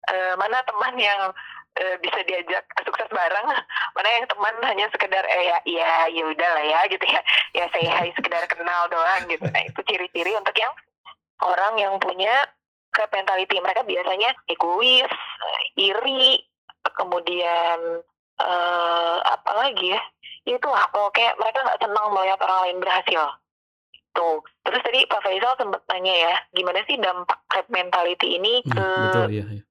uh, 0.07 0.33
mana 0.39 0.63
teman 0.63 0.95
yang 0.95 1.35
uh, 1.83 1.95
bisa 1.99 2.23
diajak 2.23 2.63
sukses 2.87 3.11
bareng 3.11 3.47
mana 3.99 4.09
yang 4.09 4.25
teman 4.31 4.55
hanya 4.63 4.87
sekedar 4.95 5.27
eh 5.27 5.43
ya 5.51 5.57
ya 5.67 5.91
ya 6.07 6.23
udah 6.23 6.49
lah 6.55 6.63
ya 6.63 6.79
gitu 6.87 7.03
ya. 7.03 7.19
Ya 7.51 7.65
saya 7.75 7.91
hai 7.99 8.15
sekedar 8.15 8.47
kenal 8.47 8.87
doang 8.87 9.27
gitu. 9.27 9.43
Nah 9.51 9.67
itu 9.67 9.83
ciri-ciri 9.83 10.31
untuk 10.39 10.55
yang 10.55 10.71
orang 11.43 11.75
yang 11.75 11.93
punya 11.99 12.47
ke 12.89 13.03
mentality 13.13 13.61
mereka 13.61 13.85
biasanya 13.85 14.33
egois 14.49 15.13
iri 15.77 16.41
kemudian 16.97 18.01
uh, 18.39 19.17
apa 19.23 19.51
lagi 19.55 19.93
ya 19.93 20.01
itu 20.47 20.67
lah 20.67 20.87
kayak 21.13 21.37
mereka 21.37 21.59
nggak 21.61 21.81
senang 21.83 22.07
melihat 22.15 22.39
orang 22.41 22.59
lain 22.65 22.77
berhasil 22.81 23.23
tuh 24.17 24.41
terus 24.65 24.81
tadi 24.81 25.05
Pak 25.05 25.21
Faisal 25.21 25.53
sempat 25.59 25.81
tanya 25.85 26.13
ya 26.13 26.33
gimana 26.55 26.81
sih 26.89 26.97
dampak 26.97 27.39
crab 27.47 27.67
mentality 27.69 28.39
ini 28.39 28.65
hmm, 28.65 28.71
ke 28.73 28.87
betul, 29.05 29.29
iya, 29.29 29.45
iya. 29.45 29.63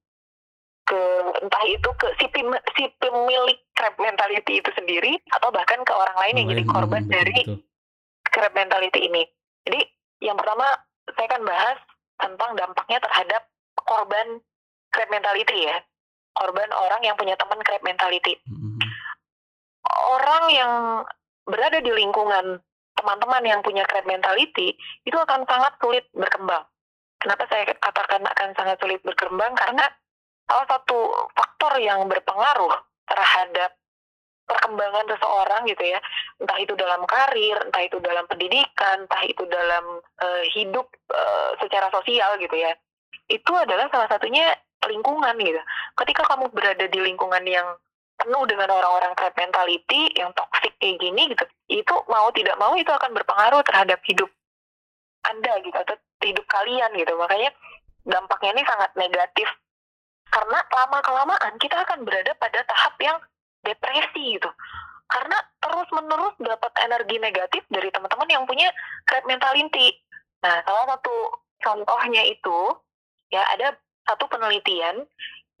ke 0.87 1.01
entah 1.43 1.63
itu 1.67 1.89
ke 1.99 2.07
si, 2.17 2.25
pem, 2.31 2.49
si 2.79 2.83
pemilik 2.97 3.59
crab 3.75 3.95
mentality 3.99 4.63
itu 4.63 4.71
sendiri 4.73 5.19
atau 5.35 5.51
bahkan 5.51 5.83
ke 5.83 5.93
orang 5.93 6.17
lain 6.27 6.35
yang 6.39 6.47
jadi 6.55 6.63
korban 6.65 7.03
dari 7.11 7.39
betul. 7.43 7.59
crab 8.31 8.53
mentality 8.55 8.99
ini 9.11 9.23
jadi 9.67 9.81
yang 10.23 10.35
pertama 10.39 10.65
saya 11.15 11.27
akan 11.35 11.43
bahas 11.43 11.77
tentang 12.19 12.51
dampaknya 12.55 12.99
terhadap 13.03 13.43
korban 13.75 14.39
crab 14.91 15.09
mentality 15.11 15.67
ya 15.67 15.77
korban 16.39 16.71
orang 16.71 17.03
yang 17.03 17.19
punya 17.19 17.35
teman 17.35 17.59
crab 17.61 17.83
mentality. 17.83 18.39
Mm-hmm. 18.47 18.79
Orang 20.15 20.43
yang 20.55 20.73
berada 21.43 21.83
di 21.83 21.91
lingkungan 21.91 22.63
teman-teman 22.95 23.43
yang 23.43 23.59
punya 23.59 23.83
crab 23.87 24.07
mentality 24.07 24.75
itu 25.03 25.17
akan 25.19 25.43
sangat 25.43 25.75
sulit 25.83 26.07
berkembang. 26.15 26.63
Kenapa 27.19 27.43
saya 27.51 27.67
katakan 27.75 28.23
akan 28.23 28.49
sangat 28.55 28.79
sulit 28.79 29.03
berkembang? 29.03 29.51
Karena 29.59 29.83
salah 30.47 30.67
satu 30.71 31.11
faktor 31.35 31.75
yang 31.83 32.07
berpengaruh 32.07 32.73
terhadap 33.05 33.75
perkembangan 34.49 35.05
seseorang 35.05 35.61
gitu 35.69 35.83
ya, 35.93 35.99
entah 36.41 36.57
itu 36.57 36.73
dalam 36.73 37.05
karir, 37.05 37.61
entah 37.61 37.83
itu 37.85 38.01
dalam 38.01 38.25
pendidikan, 38.25 39.05
entah 39.05 39.21
itu 39.21 39.45
dalam 39.45 40.01
uh, 40.01 40.43
hidup 40.57 40.89
uh, 41.13 41.53
secara 41.61 41.93
sosial 41.93 42.33
gitu 42.41 42.57
ya, 42.57 42.73
itu 43.29 43.51
adalah 43.53 43.85
salah 43.93 44.09
satunya 44.09 44.49
lingkungan 44.87 45.35
gitu. 45.39 45.61
Ketika 45.99 46.23
kamu 46.29 46.47
berada 46.55 46.85
di 46.87 46.99
lingkungan 47.03 47.43
yang 47.43 47.67
penuh 48.19 48.43
dengan 48.47 48.67
orang-orang 48.71 49.15
crab 49.15 49.35
mentality 49.35 50.11
yang 50.15 50.31
toxic 50.35 50.75
kayak 50.79 50.99
gini 50.99 51.31
gitu, 51.31 51.45
itu 51.71 51.95
mau 52.07 52.27
tidak 52.35 52.55
mau 52.59 52.75
itu 52.75 52.91
akan 52.91 53.11
berpengaruh 53.15 53.63
terhadap 53.63 53.99
hidup 54.07 54.27
Anda 55.27 55.59
gitu 55.63 55.75
atau 55.75 55.95
hidup 56.23 56.45
kalian 56.47 56.91
gitu. 56.95 57.15
Makanya 57.15 57.51
dampaknya 58.07 58.59
ini 58.59 58.63
sangat 58.67 58.91
negatif 58.95 59.47
karena 60.29 60.59
lama 60.61 60.99
kelamaan 61.01 61.53
kita 61.57 61.77
akan 61.83 62.05
berada 62.05 62.31
pada 62.37 62.59
tahap 62.63 62.95
yang 63.01 63.17
depresi 63.65 64.37
gitu. 64.37 64.49
Karena 65.09 65.41
terus 65.57 65.89
menerus 65.89 66.37
dapat 66.37 66.69
energi 66.85 67.17
negatif 67.17 67.65
dari 67.73 67.89
teman-teman 67.89 68.29
yang 68.29 68.43
punya 68.45 68.69
crab 69.09 69.25
mentality. 69.25 69.97
Nah, 70.45 70.61
salah 70.63 70.95
satu 70.95 71.15
contohnya 71.59 72.23
itu 72.29 72.77
ya 73.33 73.41
ada 73.57 73.73
satu 74.09 74.25
penelitian 74.25 75.05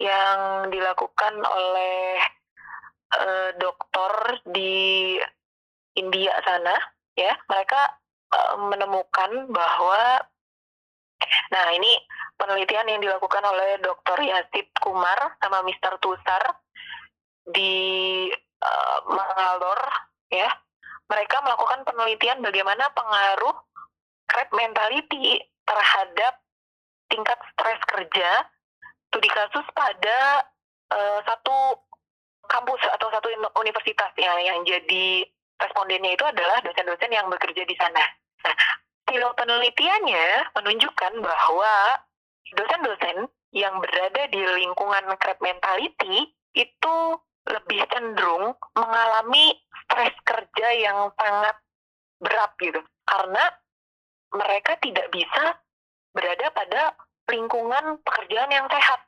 yang 0.01 0.71
dilakukan 0.73 1.37
oleh 1.37 2.17
uh, 3.13 3.49
dokter 3.61 4.41
di 4.49 5.13
India 5.93 6.33
sana 6.41 6.73
ya 7.13 7.37
mereka 7.45 7.99
uh, 8.33 8.57
menemukan 8.57 9.53
bahwa 9.53 10.23
nah 11.53 11.67
ini 11.75 11.91
penelitian 12.39 12.87
yang 12.87 13.01
dilakukan 13.03 13.43
oleh 13.43 13.77
dokter 13.83 14.17
Yasid 14.23 14.71
Kumar 14.79 15.35
sama 15.43 15.61
Mr. 15.67 15.99
Tusar 15.99 16.41
di 17.43 18.25
uh, 18.63 18.99
Mangalore 19.11 19.89
ya 20.31 20.47
mereka 21.09 21.43
melakukan 21.43 21.83
penelitian 21.83 22.39
bagaimana 22.39 22.87
pengaruh 22.95 23.55
crab 24.29 24.49
mentality 24.55 25.41
terhadap 25.65 26.39
tingkat 27.09 27.37
stres 27.53 27.81
kerja 27.89 28.29
studi 29.09 29.29
kasus 29.29 29.65
pada 29.73 30.45
uh, 30.93 31.19
satu 31.25 31.81
kampus 32.49 32.81
atau 32.97 33.07
satu 33.13 33.27
universitas 33.61 34.13
ya 34.17 34.33
yang 34.41 34.61
jadi 34.65 35.25
respondennya 35.59 36.15
itu 36.15 36.25
adalah 36.25 36.61
dosen-dosen 36.63 37.11
yang 37.11 37.27
bekerja 37.29 37.65
di 37.67 37.75
sana. 37.77 38.01
Nah, 38.45 38.57
penelitiannya 39.09 40.53
menunjukkan 40.55 41.13
bahwa 41.19 41.73
dosen-dosen 42.53 43.27
yang 43.53 43.81
berada 43.81 44.29
di 44.29 44.41
lingkungan 44.41 45.09
crab 45.17 45.37
mentality 45.41 46.29
itu 46.53 46.97
lebih 47.49 47.81
cenderung 47.89 48.53
mengalami 48.77 49.57
stres 49.85 50.13
kerja 50.21 50.67
yang 50.77 51.09
sangat 51.17 51.57
berat 52.21 52.51
gitu 52.61 52.81
karena 53.09 53.43
mereka 54.29 54.77
tidak 54.85 55.09
bisa 55.09 55.57
berada 56.19 56.51
pada 56.51 56.81
lingkungan 57.31 58.03
pekerjaan 58.03 58.51
yang 58.51 58.67
sehat. 58.67 58.99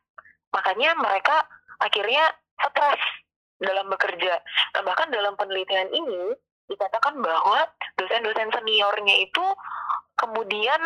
Makanya 0.56 0.96
mereka 0.96 1.44
akhirnya 1.84 2.24
stres 2.56 3.04
dalam 3.60 3.92
bekerja. 3.92 4.40
Nah, 4.78 4.82
bahkan 4.88 5.12
dalam 5.12 5.36
penelitian 5.36 5.92
ini 5.92 6.32
dikatakan 6.72 7.20
bahwa 7.20 7.68
dosen-dosen 8.00 8.48
seniornya 8.56 9.16
itu 9.28 9.46
kemudian 10.16 10.80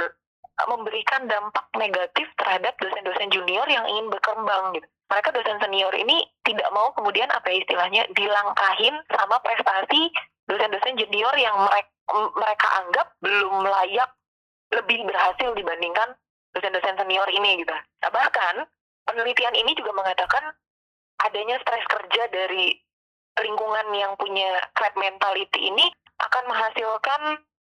memberikan 0.65 1.27
dampak 1.27 1.67
negatif 1.77 2.25
terhadap 2.39 2.74
dosen-dosen 2.79 3.29
junior 3.29 3.67
yang 3.70 3.86
ingin 3.86 4.10
berkembang 4.10 4.74
gitu. 4.74 4.88
Mereka 5.12 5.29
dosen 5.36 5.62
senior 5.62 5.94
ini 5.94 6.25
tidak 6.41 6.65
mau 6.74 6.89
kemudian 6.98 7.29
apa 7.29 7.46
ya 7.53 7.62
istilahnya 7.62 8.01
dilangkahin 8.15 8.96
sama 9.13 9.38
prestasi 9.46 10.10
dosen-dosen 10.50 10.98
junior 10.98 11.36
yang 11.38 11.53
mereka 11.62 11.91
mereka 12.13 12.67
anggap 12.86 13.08
belum 13.22 13.65
layak 13.65 14.10
lebih 14.75 15.08
berhasil 15.08 15.50
dibandingkan 15.55 16.15
dosen-dosen 16.55 16.96
senior 16.96 17.27
ini 17.32 17.63
gitu. 17.63 17.75
Nah, 17.75 18.10
bahkan 18.12 18.67
penelitian 19.08 19.55
ini 19.55 19.75
juga 19.75 19.91
mengatakan 19.96 20.55
adanya 21.24 21.60
stres 21.63 21.84
kerja 21.88 22.24
dari 22.32 22.75
lingkungan 23.39 23.88
yang 23.91 24.15
punya 24.15 24.63
crab 24.75 24.96
mentality 24.96 25.67
ini 25.67 25.91
akan 26.24 26.44
menghasilkan 26.48 27.22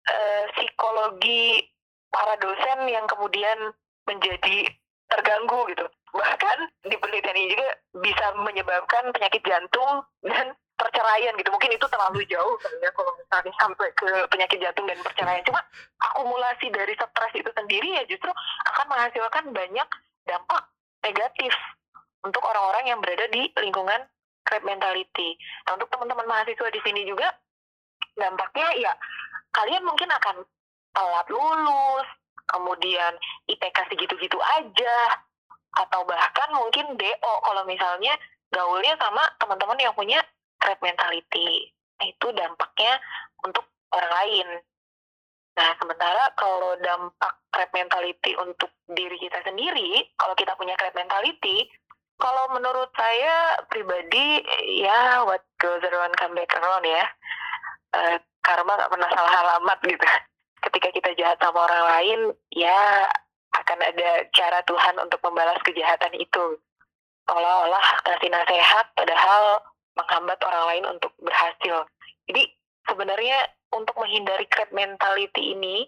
uh, 0.09 0.45
psikologi 0.57 1.69
para 2.09 2.41
dosen 2.41 2.89
yang 2.89 3.05
kemudian 3.05 3.77
menjadi 4.09 4.73
terganggu 5.13 5.69
gitu. 5.69 5.85
Bahkan 6.17 6.59
di 6.89 6.97
penelitian 6.97 7.37
ini 7.37 7.49
juga 7.53 7.69
bisa 8.01 8.27
menyebabkan 8.41 9.13
penyakit 9.13 9.45
jantung 9.45 10.05
dan 10.25 10.57
perceraian 10.79 11.35
gitu. 11.35 11.51
Mungkin 11.51 11.75
itu 11.75 11.87
terlalu 11.91 12.23
jauh 12.31 12.55
kan 12.63 12.73
ya 12.79 12.91
kalau 12.95 13.13
misalnya 13.19 13.53
sampai 13.59 13.89
ke 13.99 14.09
penyakit 14.31 14.59
jantung 14.63 14.87
dan 14.87 14.99
perceraian. 15.03 15.43
Cuma 15.43 15.61
akumulasi 15.99 16.71
dari 16.71 16.95
stres 16.95 17.33
itu 17.35 17.51
sendiri 17.53 17.99
ya 17.99 18.03
justru 18.07 18.31
akan 18.73 18.87
menghasilkan 18.87 19.45
banyak 19.51 19.89
dampak 20.25 20.63
negatif 21.03 21.53
untuk 22.23 22.43
orang-orang 22.47 22.95
yang 22.95 22.99
berada 23.03 23.27
di 23.35 23.51
lingkungan 23.59 24.07
crab 24.47 24.63
mentality. 24.65 25.37
Nah, 25.67 25.77
untuk 25.77 25.91
teman-teman 25.93 26.25
mahasiswa 26.25 26.69
di 26.71 26.81
sini 26.87 27.05
juga 27.05 27.29
dampaknya 28.17 28.69
ya 28.79 28.93
kalian 29.55 29.83
mungkin 29.83 30.09
akan 30.11 30.47
telat 30.95 31.27
lulus, 31.31 32.09
kemudian 32.49 33.13
IPK 33.47 33.77
segitu-gitu 33.93 34.39
aja, 34.59 34.97
atau 35.79 36.03
bahkan 36.09 36.49
mungkin 36.57 36.97
DO 36.97 37.35
kalau 37.45 37.63
misalnya 37.69 38.17
gaulnya 38.51 38.97
sama 38.97 39.23
teman-teman 39.37 39.79
yang 39.79 39.95
punya 39.95 40.19
crab 40.63 40.79
mentality. 40.83 41.71
Nah, 41.99 42.07
itu 42.07 42.27
dampaknya 42.35 43.03
untuk 43.43 43.67
orang 43.95 44.13
lain. 44.23 44.49
Nah, 45.59 45.71
sementara 45.83 46.31
kalau 46.39 46.79
dampak 46.79 47.35
crab 47.51 47.71
mentality 47.75 48.39
untuk 48.39 48.71
diri 48.87 49.19
kita 49.19 49.43
sendiri, 49.43 50.07
kalau 50.15 50.35
kita 50.39 50.55
punya 50.55 50.79
crab 50.79 50.95
mentality, 50.95 51.67
kalau 52.19 52.51
menurut 52.55 52.91
saya 52.99 53.59
pribadi 53.71 54.43
ya 54.83 55.23
what 55.23 55.43
goes 55.63 55.83
around 55.87 56.15
come 56.19 56.35
back 56.35 56.51
around 56.59 56.87
ya. 56.87 57.07
Uh, 57.95 58.19
karma 58.43 58.75
nggak 58.75 58.91
pernah 58.91 59.11
salah 59.11 59.35
alamat 59.47 59.79
gitu. 59.87 60.07
Ketika 60.59 60.89
kita 60.91 61.11
jahat 61.15 61.39
sama 61.39 61.67
orang 61.67 61.85
lain, 61.95 62.21
ya 62.55 63.07
akan 63.55 63.79
ada 63.83 64.27
cara 64.35 64.59
Tuhan 64.67 64.95
untuk 64.99 65.23
membalas 65.27 65.59
kejahatan 65.63 66.15
itu. 66.19 66.59
Olah-olah 67.29 67.87
kasih 68.03 68.31
nasihat, 68.33 68.87
padahal 68.97 69.63
menghambat 69.99 70.39
orang 70.47 70.65
lain 70.71 70.85
untuk 70.97 71.13
berhasil. 71.19 71.85
Jadi 72.31 72.43
sebenarnya 72.87 73.39
untuk 73.75 73.99
menghindari 73.99 74.47
crab 74.47 74.71
mentality 74.71 75.59
ini, 75.59 75.85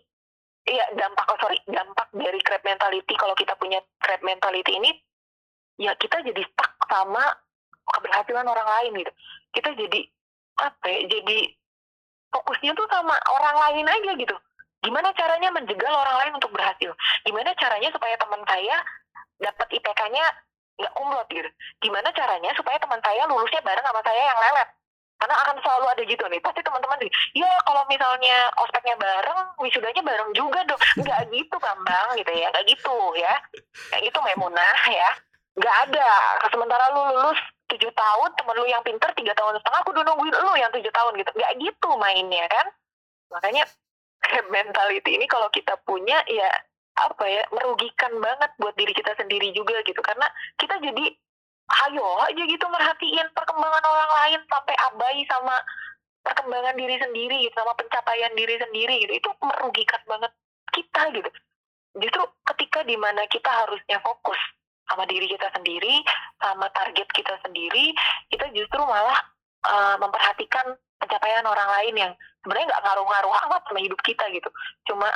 ya 0.67 0.85
dampak 0.99 1.25
oh 1.31 1.39
sorry 1.41 1.57
dampak 1.71 2.11
dari 2.13 2.41
crab 2.43 2.61
mentality 2.67 3.15
kalau 3.17 3.33
kita 3.39 3.57
punya 3.57 3.81
crab 4.03 4.21
mentality 4.21 4.77
ini 4.77 4.91
ya 5.81 5.97
kita 5.97 6.21
jadi 6.21 6.43
stuck 6.45 6.77
sama 6.85 7.25
keberhasilan 7.89 8.45
orang 8.45 8.69
lain 8.79 9.01
gitu. 9.01 9.13
Kita 9.57 9.73
jadi 9.73 10.01
apa 10.61 10.87
ya 10.93 11.01
jadi 11.09 11.39
fokusnya 12.31 12.73
tuh 12.77 12.87
sama 12.93 13.17
orang 13.33 13.57
lain 13.69 13.87
aja 13.89 14.13
gitu. 14.19 14.37
Gimana 14.81 15.13
caranya 15.13 15.53
menjegal 15.53 15.93
orang 15.93 16.17
lain 16.25 16.33
untuk 16.41 16.53
berhasil? 16.57 16.93
Gimana 17.25 17.53
caranya 17.57 17.89
supaya 17.93 18.17
teman 18.17 18.41
saya 18.49 18.77
dapat 19.41 19.69
IPK-nya 19.77 20.25
nggak 20.81 20.95
kumlot 20.97 21.29
gitu 21.29 21.51
gimana 21.81 22.09
caranya 22.13 22.51
supaya 22.57 22.77
teman 22.81 23.01
saya 23.01 23.25
lulusnya 23.29 23.61
bareng 23.65 23.85
sama 23.85 24.01
saya 24.05 24.21
yang 24.21 24.41
lelet? 24.41 24.69
Karena 25.21 25.37
akan 25.45 25.57
selalu 25.61 25.87
ada 25.93 26.03
gitu 26.09 26.25
nih. 26.33 26.41
Pasti 26.41 26.61
teman-teman 26.65 26.97
nih 27.05 27.13
ya 27.37 27.53
kalau 27.69 27.85
misalnya 27.93 28.49
ospeknya 28.57 28.97
bareng 28.97 29.41
wisudanya 29.61 30.01
bareng 30.01 30.31
juga 30.33 30.65
dong. 30.65 30.81
Nggak 30.97 31.21
gitu 31.37 31.57
bambang 31.61 32.09
gitu 32.17 32.33
ya. 32.33 32.49
Nggak 32.49 32.65
gitu 32.73 32.97
ya. 33.21 33.35
Kayak 33.93 34.03
gitu 34.09 34.19
memunah 34.25 34.81
ya. 34.89 35.11
Nggak 35.61 35.77
ada. 35.89 36.11
Sementara 36.49 36.85
lu 36.97 37.03
lulus 37.13 37.41
tujuh 37.69 37.93
tahun 37.93 38.31
temen 38.35 38.57
lu 38.57 38.67
yang 38.67 38.83
pinter 38.83 39.13
tiga 39.13 39.37
tahun 39.37 39.61
setengah 39.61 39.81
aku 39.85 39.93
udah 39.93 40.05
nungguin 40.09 40.35
lu 40.41 40.53
yang 40.57 40.73
tujuh 40.73 40.93
tahun 40.93 41.13
gitu. 41.21 41.31
Nggak 41.37 41.53
gitu 41.69 41.91
mainnya 42.01 42.45
kan? 42.49 42.67
Makanya 43.29 43.65
mentality 44.57 45.21
ini 45.21 45.29
kalau 45.29 45.53
kita 45.53 45.77
punya 45.85 46.25
ya 46.33 46.49
apa 46.99 47.25
ya 47.27 47.43
merugikan 47.55 48.13
banget 48.19 48.51
buat 48.59 48.75
diri 48.75 48.93
kita 48.93 49.15
sendiri 49.17 49.55
juga 49.55 49.81
gitu. 49.87 50.01
Karena 50.03 50.27
kita 50.59 50.79
jadi 50.83 51.05
ayo 51.87 52.07
aja 52.27 52.43
gitu 52.43 52.67
merhatiin 52.67 53.29
perkembangan 53.31 53.85
orang 53.87 54.11
lain 54.25 54.41
sampai 54.51 54.75
abai 54.91 55.19
sama 55.31 55.55
perkembangan 56.21 56.77
diri 56.77 56.97
sendiri 57.01 57.37
gitu 57.47 57.55
sama 57.57 57.73
pencapaian 57.79 58.33
diri 58.35 58.59
sendiri 58.59 58.95
gitu. 59.07 59.13
Itu 59.17 59.29
merugikan 59.41 60.03
banget 60.05 60.33
kita 60.75 61.03
gitu. 61.15 61.31
Justru 61.99 62.23
ketika 62.55 62.87
di 62.87 62.95
mana 62.95 63.27
kita 63.27 63.51
harusnya 63.51 63.99
fokus 64.03 64.39
sama 64.91 65.07
diri 65.07 65.31
kita 65.31 65.51
sendiri, 65.55 66.03
sama 66.43 66.67
target 66.75 67.07
kita 67.15 67.39
sendiri, 67.47 67.95
kita 68.31 68.51
justru 68.51 68.83
malah 68.83 69.23
uh, 69.67 69.97
memperhatikan 70.03 70.75
pencapaian 70.99 71.47
orang 71.47 71.71
lain 71.81 71.95
yang 71.97 72.13
sebenarnya 72.43 72.75
nggak 72.75 72.83
ngaruh-ngaruh 72.85 73.35
amat 73.49 73.63
sama 73.67 73.81
hidup 73.81 74.01
kita 74.03 74.27
gitu. 74.35 74.51
Cuma 74.91 75.09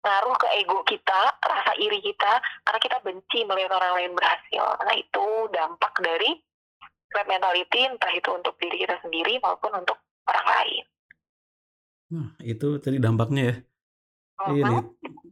ngaruh 0.00 0.36
ke 0.40 0.48
ego 0.64 0.80
kita, 0.88 1.22
rasa 1.40 1.72
iri 1.76 2.00
kita, 2.00 2.40
karena 2.64 2.80
kita 2.80 2.96
benci 3.04 3.44
melihat 3.44 3.76
orang 3.76 3.92
lain 4.00 4.12
berhasil. 4.16 4.64
Karena 4.80 4.94
itu 4.96 5.26
dampak 5.52 5.92
dari 6.00 6.30
crab 7.10 7.26
mentality, 7.28 7.80
entah 7.84 8.12
itu 8.14 8.30
untuk 8.32 8.54
diri 8.56 8.76
kita 8.80 8.96
sendiri 9.04 9.36
maupun 9.44 9.76
untuk 9.76 9.98
orang 10.24 10.46
lain. 10.48 10.84
Nah, 12.10 12.28
itu 12.42 12.68
tadi 12.80 12.96
dampaknya 12.98 13.42
ya. 13.44 13.56
-huh. 14.40 14.56
Ini. 14.56 14.76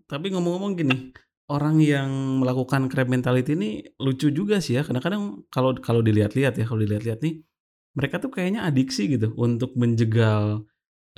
Tapi 0.09 0.26
ngomong-ngomong 0.33 0.72
gini, 0.76 0.96
orang 1.48 1.81
yang 1.81 2.40
melakukan 2.40 2.92
crab 2.92 3.09
mentality 3.09 3.57
ini 3.57 3.70
lucu 4.00 4.28
juga 4.33 4.61
sih 4.61 4.76
ya. 4.76 4.83
Kadang-kadang 4.85 5.48
kalau 5.48 5.76
kalau 5.81 6.00
dilihat-lihat 6.04 6.61
ya, 6.61 6.64
kalau 6.68 6.81
dilihat-lihat 6.85 7.20
nih, 7.24 7.40
mereka 7.96 8.20
tuh 8.20 8.31
kayaknya 8.33 8.68
adiksi 8.68 9.09
gitu 9.09 9.33
untuk 9.37 9.74
menjegal 9.74 10.68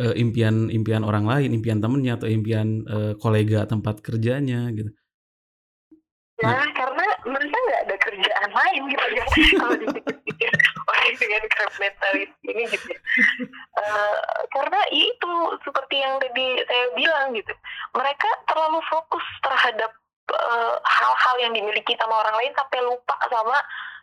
uh, 0.00 0.14
impian-impian 0.16 1.04
orang 1.04 1.28
lain, 1.28 1.52
impian 1.52 1.78
temennya 1.78 2.16
atau 2.16 2.28
impian 2.32 2.88
uh, 2.88 3.12
kolega 3.20 3.68
tempat 3.68 4.00
kerjanya 4.00 4.72
gitu. 4.72 4.90
Ya, 6.40 6.56
nah, 6.56 6.68
karena 6.72 7.04
mereka 7.28 7.56
nggak 7.60 7.82
ada 7.84 7.96
kerjaan 8.00 8.50
lain 8.56 8.80
gitu 8.88 9.06
ya. 9.12 9.24
kalau 9.60 9.74
dipikir-pikir 9.76 10.52
orang 10.88 11.14
dengan 11.20 11.42
crab 11.52 11.72
mentality 11.76 12.46
ini 12.48 12.64
gitu. 12.72 12.88
Uh, 13.76 14.18
karena 14.48 14.80
itu 14.88 15.34
seperti 15.60 15.96
yang 16.00 16.16
tadi 16.16 16.64
saya 16.64 16.84
bilang 16.96 17.36
gitu, 17.36 17.52
mereka 17.92 18.28
terlalu 18.48 18.80
fokus 18.88 19.26
terhadap 19.44 19.92
hal-hal 20.86 21.34
uh, 21.36 21.42
yang 21.42 21.52
dimiliki 21.52 21.92
sama 21.98 22.24
orang 22.24 22.38
lain 22.40 22.52
sampai 22.54 22.78
lupa 22.86 23.18
sama 23.28 23.58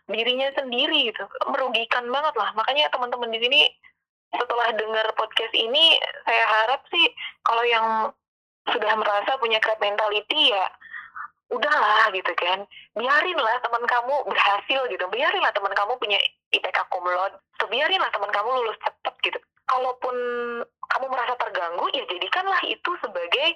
dirinya 0.08 0.48
sendiri 0.56 1.12
gitu 1.12 1.24
merugikan 1.52 2.08
banget 2.08 2.36
lah 2.40 2.56
makanya 2.56 2.88
teman-teman 2.92 3.28
di 3.28 3.40
sini 3.44 3.60
setelah 4.38 4.70
dengar 4.78 5.06
podcast 5.18 5.54
ini 5.54 5.98
saya 6.26 6.46
harap 6.46 6.82
sih 6.94 7.10
kalau 7.44 7.64
yang 7.66 7.88
sudah 8.68 8.94
merasa 9.00 9.40
punya 9.40 9.58
crab 9.64 9.80
mentality 9.80 10.52
ya 10.52 10.66
udahlah 11.48 12.12
gitu 12.12 12.32
kan. 12.36 12.68
Biarinlah 12.96 13.58
teman 13.64 13.84
kamu 13.88 14.16
berhasil 14.28 14.82
gitu. 14.92 15.06
Biarinlah 15.08 15.54
teman 15.56 15.72
kamu 15.72 15.96
punya 16.00 16.20
IPK 16.52 16.78
cum 16.92 17.08
laude. 17.08 17.40
Biarinlah 17.68 18.12
teman 18.12 18.32
kamu 18.32 18.50
lulus 18.64 18.78
cepet 18.84 19.16
gitu. 19.24 19.40
Kalaupun 19.68 20.16
kamu 20.64 21.06
merasa 21.12 21.36
terganggu 21.40 21.88
ya 21.92 22.04
jadikanlah 22.08 22.62
itu 22.68 22.92
sebagai 23.04 23.48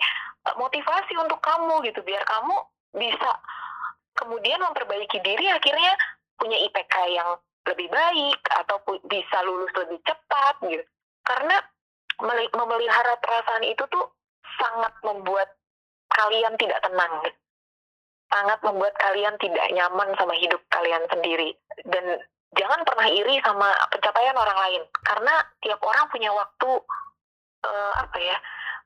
eh, 0.47 0.55
motivasi 0.55 1.13
untuk 1.19 1.39
kamu 1.43 1.83
gitu. 1.87 1.99
Biar 2.03 2.23
kamu 2.23 2.55
bisa 2.95 3.31
kemudian 4.15 4.59
memperbaiki 4.59 5.23
diri 5.23 5.47
akhirnya 5.47 5.95
punya 6.35 6.57
IPK 6.67 6.95
yang 7.15 7.29
lebih 7.69 7.87
baik 7.93 8.39
atau 8.63 8.81
bisa 9.05 9.37
lulus 9.45 9.71
lebih 9.77 9.99
cepat 10.01 10.55
gitu. 10.65 10.85
Karena 11.21 11.57
memelihara 12.53 13.13
perasaan 13.21 13.65
itu 13.65 13.85
tuh 13.89 14.05
sangat 14.57 14.93
membuat 15.05 15.49
kalian 16.13 16.57
tidak 16.57 16.81
tenang. 16.81 17.13
Sangat 18.31 18.59
membuat 18.63 18.95
kalian 18.97 19.35
tidak 19.37 19.67
nyaman 19.75 20.09
sama 20.17 20.33
hidup 20.37 20.61
kalian 20.71 21.03
sendiri. 21.11 21.53
Dan 21.85 22.17
jangan 22.57 22.81
pernah 22.87 23.07
iri 23.11 23.37
sama 23.43 23.69
pencapaian 23.91 24.37
orang 24.37 24.59
lain. 24.69 24.81
Karena 25.05 25.33
tiap 25.61 25.79
orang 25.83 26.05
punya 26.09 26.31
waktu 26.33 26.69
uh, 27.65 27.93
apa 28.01 28.17
ya 28.17 28.37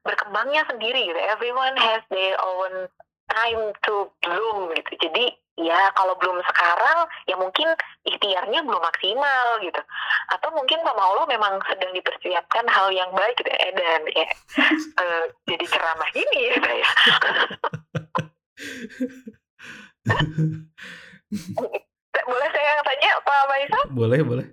berkembangnya 0.05 0.63
sendiri 0.69 1.09
gitu. 1.09 1.19
Everyone 1.19 1.75
has 1.77 2.03
their 2.13 2.37
own 2.37 2.89
time 3.29 3.73
to 3.85 4.09
bloom 4.21 4.71
gitu. 4.75 4.91
Jadi 5.07 5.33
ya 5.55 5.87
kalau 5.95 6.19
belum 6.19 6.43
sekarang 6.43 7.07
ya 7.31 7.35
mungkin 7.39 7.71
ikhtiarnya 8.03 8.59
belum 8.63 8.81
maksimal 8.81 9.59
gitu. 9.63 9.81
Atau 10.31 10.49
mungkin 10.53 10.79
sama 10.83 11.01
Allah 11.01 11.25
memang 11.29 11.61
sedang 11.69 11.93
dipersiapkan 11.95 12.65
hal 12.67 12.91
yang 12.91 13.09
baik 13.15 13.35
gitu 13.39 13.49
eh 13.49 13.71
dan 13.73 14.01
ya 14.11 14.27
uh, 14.99 15.23
jadi 15.49 15.65
ceramah 15.65 16.09
ini 16.13 16.39
ya. 16.51 16.55
Saya 16.59 16.85
boleh 22.25 22.49
saya 22.49 22.71
tanya 22.81 23.11
Pak 23.21 23.45
Faisal 23.49 23.83
boleh 23.93 24.19
boleh. 24.25 24.47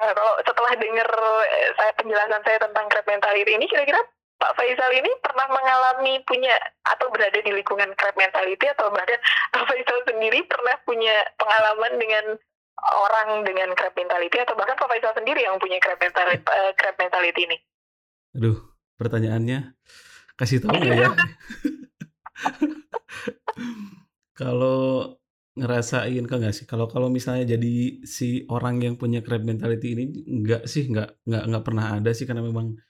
Nah, 0.00 0.16
kalau 0.16 0.32
setelah 0.40 0.72
dengar 0.80 1.08
eh, 1.44 1.76
saya 1.76 1.92
penjelasan 1.92 2.40
saya 2.40 2.56
tentang 2.56 2.88
crab 2.88 3.04
mentality 3.04 3.52
ini 3.52 3.68
kira-kira 3.68 4.00
Pak 4.40 4.56
Faisal 4.56 4.88
ini 4.96 5.12
pernah 5.20 5.52
mengalami 5.52 6.16
punya 6.24 6.56
atau 6.88 7.12
berada 7.12 7.36
di 7.44 7.52
lingkungan 7.52 7.92
crab 7.92 8.16
mentality 8.16 8.64
atau 8.72 8.88
bahkan 8.88 9.20
Pak 9.52 9.68
Faisal 9.68 10.00
sendiri 10.08 10.40
pernah 10.48 10.80
punya 10.88 11.12
pengalaman 11.36 12.00
dengan 12.00 12.24
orang 13.04 13.44
dengan 13.44 13.68
crab 13.76 13.92
mentality 13.92 14.40
atau 14.40 14.56
bahkan 14.56 14.80
Pak 14.80 14.88
Faisal 14.88 15.12
sendiri 15.12 15.44
yang 15.44 15.60
punya 15.60 15.76
crab 15.76 16.00
mentality, 16.00 16.40
uh, 16.48 16.72
crab 16.72 16.96
mentality 16.96 17.40
ini? 17.44 17.56
Aduh, 18.40 18.56
pertanyaannya 18.96 19.76
kasih 20.40 20.64
tahu 20.64 20.72
nggak 20.72 20.96
ya? 20.96 21.12
kalau 24.40 24.80
ngerasain 25.52 26.24
kan 26.24 26.40
nggak 26.40 26.56
sih? 26.56 26.64
Kalau 26.64 26.88
kalau 26.88 27.12
misalnya 27.12 27.60
jadi 27.60 28.00
si 28.08 28.48
orang 28.48 28.80
yang 28.80 28.96
punya 28.96 29.20
crab 29.20 29.44
mentality 29.44 29.92
ini 29.92 30.24
nggak 30.24 30.64
sih, 30.64 30.88
nggak 30.88 31.28
nggak 31.28 31.44
nggak 31.44 31.64
pernah 31.68 32.00
ada 32.00 32.08
sih 32.16 32.24
karena 32.24 32.40
memang 32.40 32.80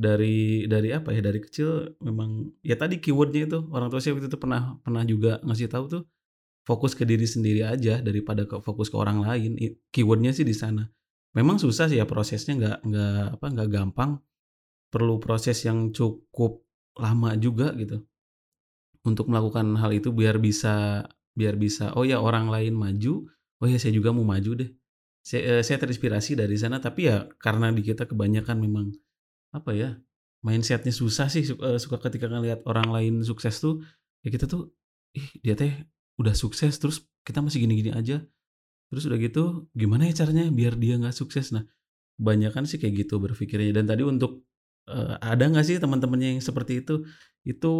dari 0.00 0.64
dari 0.64 0.96
apa 0.96 1.12
ya 1.12 1.20
dari 1.20 1.44
kecil 1.44 2.00
memang 2.00 2.48
ya 2.64 2.72
tadi 2.80 2.96
keywordnya 3.04 3.44
itu 3.44 3.60
orang 3.68 3.92
tua 3.92 4.00
saya 4.00 4.16
waktu 4.16 4.32
itu 4.32 4.40
pernah 4.40 4.80
pernah 4.80 5.04
juga 5.04 5.36
ngasih 5.44 5.68
tahu 5.68 5.84
tuh 5.92 6.02
fokus 6.64 6.96
ke 6.96 7.04
diri 7.04 7.28
sendiri 7.28 7.60
aja 7.68 8.00
daripada 8.00 8.48
ke 8.48 8.56
fokus 8.64 8.88
ke 8.88 8.96
orang 8.96 9.20
lain. 9.20 9.60
Keywordnya 9.92 10.32
sih 10.32 10.48
di 10.48 10.56
sana. 10.56 10.88
Memang 11.36 11.60
susah 11.60 11.86
sih 11.86 12.00
ya 12.00 12.08
prosesnya 12.08 12.56
nggak 12.56 12.78
nggak 12.88 13.24
apa 13.36 13.46
nggak 13.52 13.68
gampang. 13.68 14.10
Perlu 14.90 15.20
proses 15.22 15.60
yang 15.62 15.92
cukup 15.92 16.64
lama 16.98 17.36
juga 17.38 17.70
gitu 17.78 18.02
untuk 19.06 19.30
melakukan 19.30 19.78
hal 19.80 19.94
itu 19.96 20.12
biar 20.12 20.36
bisa 20.42 21.06
biar 21.32 21.56
bisa 21.56 21.94
oh 21.96 22.04
ya 22.04 22.20
orang 22.20 22.52
lain 22.52 22.76
maju 22.76 23.24
oh 23.62 23.66
ya 23.70 23.78
saya 23.78 23.94
juga 23.94 24.10
mau 24.10 24.26
maju 24.26 24.64
deh. 24.64 24.70
Saya, 25.20 25.60
eh, 25.60 25.62
saya 25.62 25.76
terinspirasi 25.76 26.32
dari 26.40 26.56
sana 26.56 26.80
tapi 26.80 27.06
ya 27.12 27.28
karena 27.36 27.68
di 27.68 27.84
kita 27.84 28.08
kebanyakan 28.08 28.56
memang 28.56 28.88
apa 29.50 29.70
ya, 29.74 29.98
mindsetnya 30.46 30.94
susah 30.94 31.26
sih 31.28 31.44
suka, 31.44 31.76
suka 31.76 31.96
ketika 32.08 32.30
ngelihat 32.30 32.64
orang 32.64 32.88
lain 32.90 33.14
sukses 33.26 33.58
tuh, 33.58 33.82
ya 34.24 34.30
kita 34.30 34.46
tuh, 34.46 34.70
ih 35.12 35.26
dia 35.42 35.54
teh 35.58 35.72
udah 36.20 36.32
sukses 36.36 36.76
terus 36.78 37.04
kita 37.26 37.42
masih 37.42 37.66
gini-gini 37.66 37.90
aja. 37.92 38.22
Terus 38.90 39.06
udah 39.06 39.18
gitu 39.22 39.70
gimana 39.74 40.10
ya 40.10 40.14
caranya 40.24 40.50
biar 40.50 40.74
dia 40.74 40.98
nggak 40.98 41.14
sukses? 41.14 41.54
Nah, 41.54 41.62
kebanyakan 42.18 42.66
sih 42.66 42.78
kayak 42.82 43.06
gitu 43.06 43.22
berpikirnya 43.22 43.70
dan 43.70 43.86
tadi 43.86 44.02
untuk, 44.02 44.42
uh, 44.90 45.14
ada 45.22 45.46
nggak 45.46 45.66
sih 45.66 45.76
teman-temannya 45.78 46.38
yang 46.38 46.42
seperti 46.42 46.82
itu? 46.82 47.06
Itu 47.46 47.72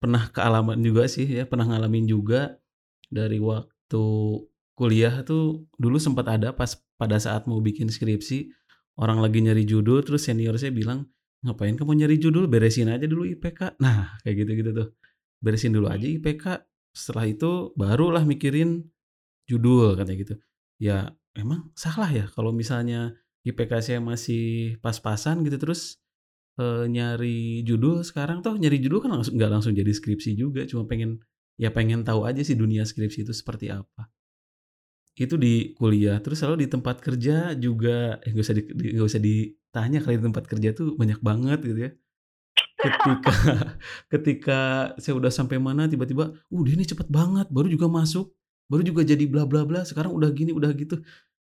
pernah 0.00 0.28
kealaman 0.32 0.80
juga 0.80 1.08
sih 1.08 1.24
ya, 1.28 1.44
pernah 1.44 1.68
ngalamin 1.68 2.08
juga 2.08 2.60
dari 3.12 3.38
waktu 3.40 4.04
kuliah 4.74 5.22
tuh 5.22 5.70
dulu 5.78 6.02
sempat 6.02 6.26
ada 6.26 6.50
pas 6.50 6.74
pada 6.98 7.14
saat 7.22 7.46
mau 7.46 7.62
bikin 7.62 7.86
skripsi 7.86 8.50
orang 9.00 9.18
lagi 9.22 9.42
nyari 9.42 9.66
judul 9.66 10.02
terus 10.06 10.26
senior 10.26 10.54
saya 10.58 10.70
bilang 10.70 11.10
ngapain 11.44 11.76
kamu 11.76 12.04
nyari 12.04 12.16
judul? 12.16 12.48
Beresin 12.48 12.88
aja 12.90 13.04
dulu 13.04 13.28
IPK 13.28 13.78
nah 13.82 14.16
kayak 14.22 14.34
gitu 14.44 14.50
gitu 14.60 14.70
tuh. 14.72 14.88
Beresin 15.44 15.74
dulu 15.76 15.90
aja 15.90 16.06
IPK 16.06 16.64
setelah 16.94 17.26
itu 17.26 17.74
barulah 17.74 18.22
mikirin 18.22 18.86
judul 19.50 19.98
katanya 19.98 20.18
gitu. 20.22 20.34
Ya 20.80 21.12
emang 21.34 21.70
salah 21.74 22.08
ya 22.08 22.26
kalau 22.30 22.54
misalnya 22.54 23.18
IPK 23.44 23.72
saya 23.84 24.00
masih 24.00 24.78
pas-pasan 24.80 25.44
gitu 25.44 25.60
terus 25.60 26.00
e, 26.56 26.88
nyari 26.88 27.60
judul 27.66 28.00
sekarang 28.06 28.40
tuh 28.40 28.56
nyari 28.56 28.80
judul 28.80 29.04
kan 29.04 29.12
langsung 29.12 29.36
nggak 29.36 29.50
langsung 29.52 29.72
jadi 29.76 29.90
skripsi 29.92 30.38
juga 30.38 30.64
cuma 30.64 30.88
pengen 30.88 31.20
ya 31.60 31.70
pengen 31.70 32.02
tahu 32.02 32.24
aja 32.24 32.40
sih 32.40 32.56
dunia 32.56 32.82
skripsi 32.86 33.26
itu 33.28 33.32
seperti 33.34 33.70
apa 33.70 34.08
itu 35.14 35.38
di 35.38 35.70
kuliah 35.78 36.18
terus 36.18 36.42
selalu 36.42 36.66
di 36.66 36.68
tempat 36.70 36.98
kerja 36.98 37.54
juga 37.54 38.18
eh, 38.26 38.34
gak 38.34 38.44
usah 38.44 38.54
di, 38.58 38.62
gak 38.98 39.06
usah 39.06 39.22
ditanya 39.22 39.98
kali 40.02 40.18
di 40.18 40.24
tempat 40.26 40.44
kerja 40.50 40.68
tuh 40.74 40.98
banyak 40.98 41.22
banget 41.22 41.58
gitu 41.62 41.80
ya. 41.86 41.90
Ketika 42.82 43.34
ketika 44.12 44.60
saya 44.98 45.14
udah 45.14 45.30
sampai 45.30 45.62
mana 45.62 45.86
tiba-tiba 45.86 46.34
uh 46.34 46.62
dia 46.66 46.74
ini 46.74 46.84
cepet 46.84 47.06
banget 47.06 47.46
baru 47.54 47.70
juga 47.70 47.86
masuk 47.86 48.34
baru 48.66 48.82
juga 48.82 49.06
jadi 49.06 49.24
bla 49.30 49.46
bla 49.46 49.62
bla 49.62 49.86
sekarang 49.86 50.10
udah 50.10 50.30
gini 50.34 50.50
udah 50.50 50.74
gitu. 50.74 50.98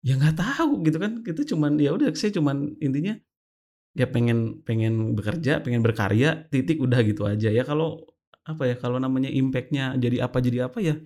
Ya 0.01 0.17
nggak 0.17 0.41
tahu 0.41 0.81
gitu 0.81 0.97
kan 0.97 1.21
itu 1.21 1.41
cuman 1.53 1.77
ya 1.77 1.93
udah 1.93 2.09
saya 2.17 2.33
cuman 2.33 2.81
intinya 2.81 3.13
ya 3.93 4.09
pengen 4.09 4.65
pengen 4.65 5.13
bekerja 5.13 5.61
pengen 5.61 5.85
berkarya 5.85 6.49
titik 6.49 6.81
udah 6.81 6.99
gitu 7.05 7.29
aja. 7.29 7.53
Ya 7.53 7.61
kalau 7.61 8.09
apa 8.41 8.65
ya 8.65 8.75
kalau 8.81 8.97
namanya 8.97 9.29
impactnya 9.29 9.93
jadi 10.01 10.25
apa 10.25 10.41
jadi 10.41 10.65
apa 10.65 10.81
ya 10.81 10.97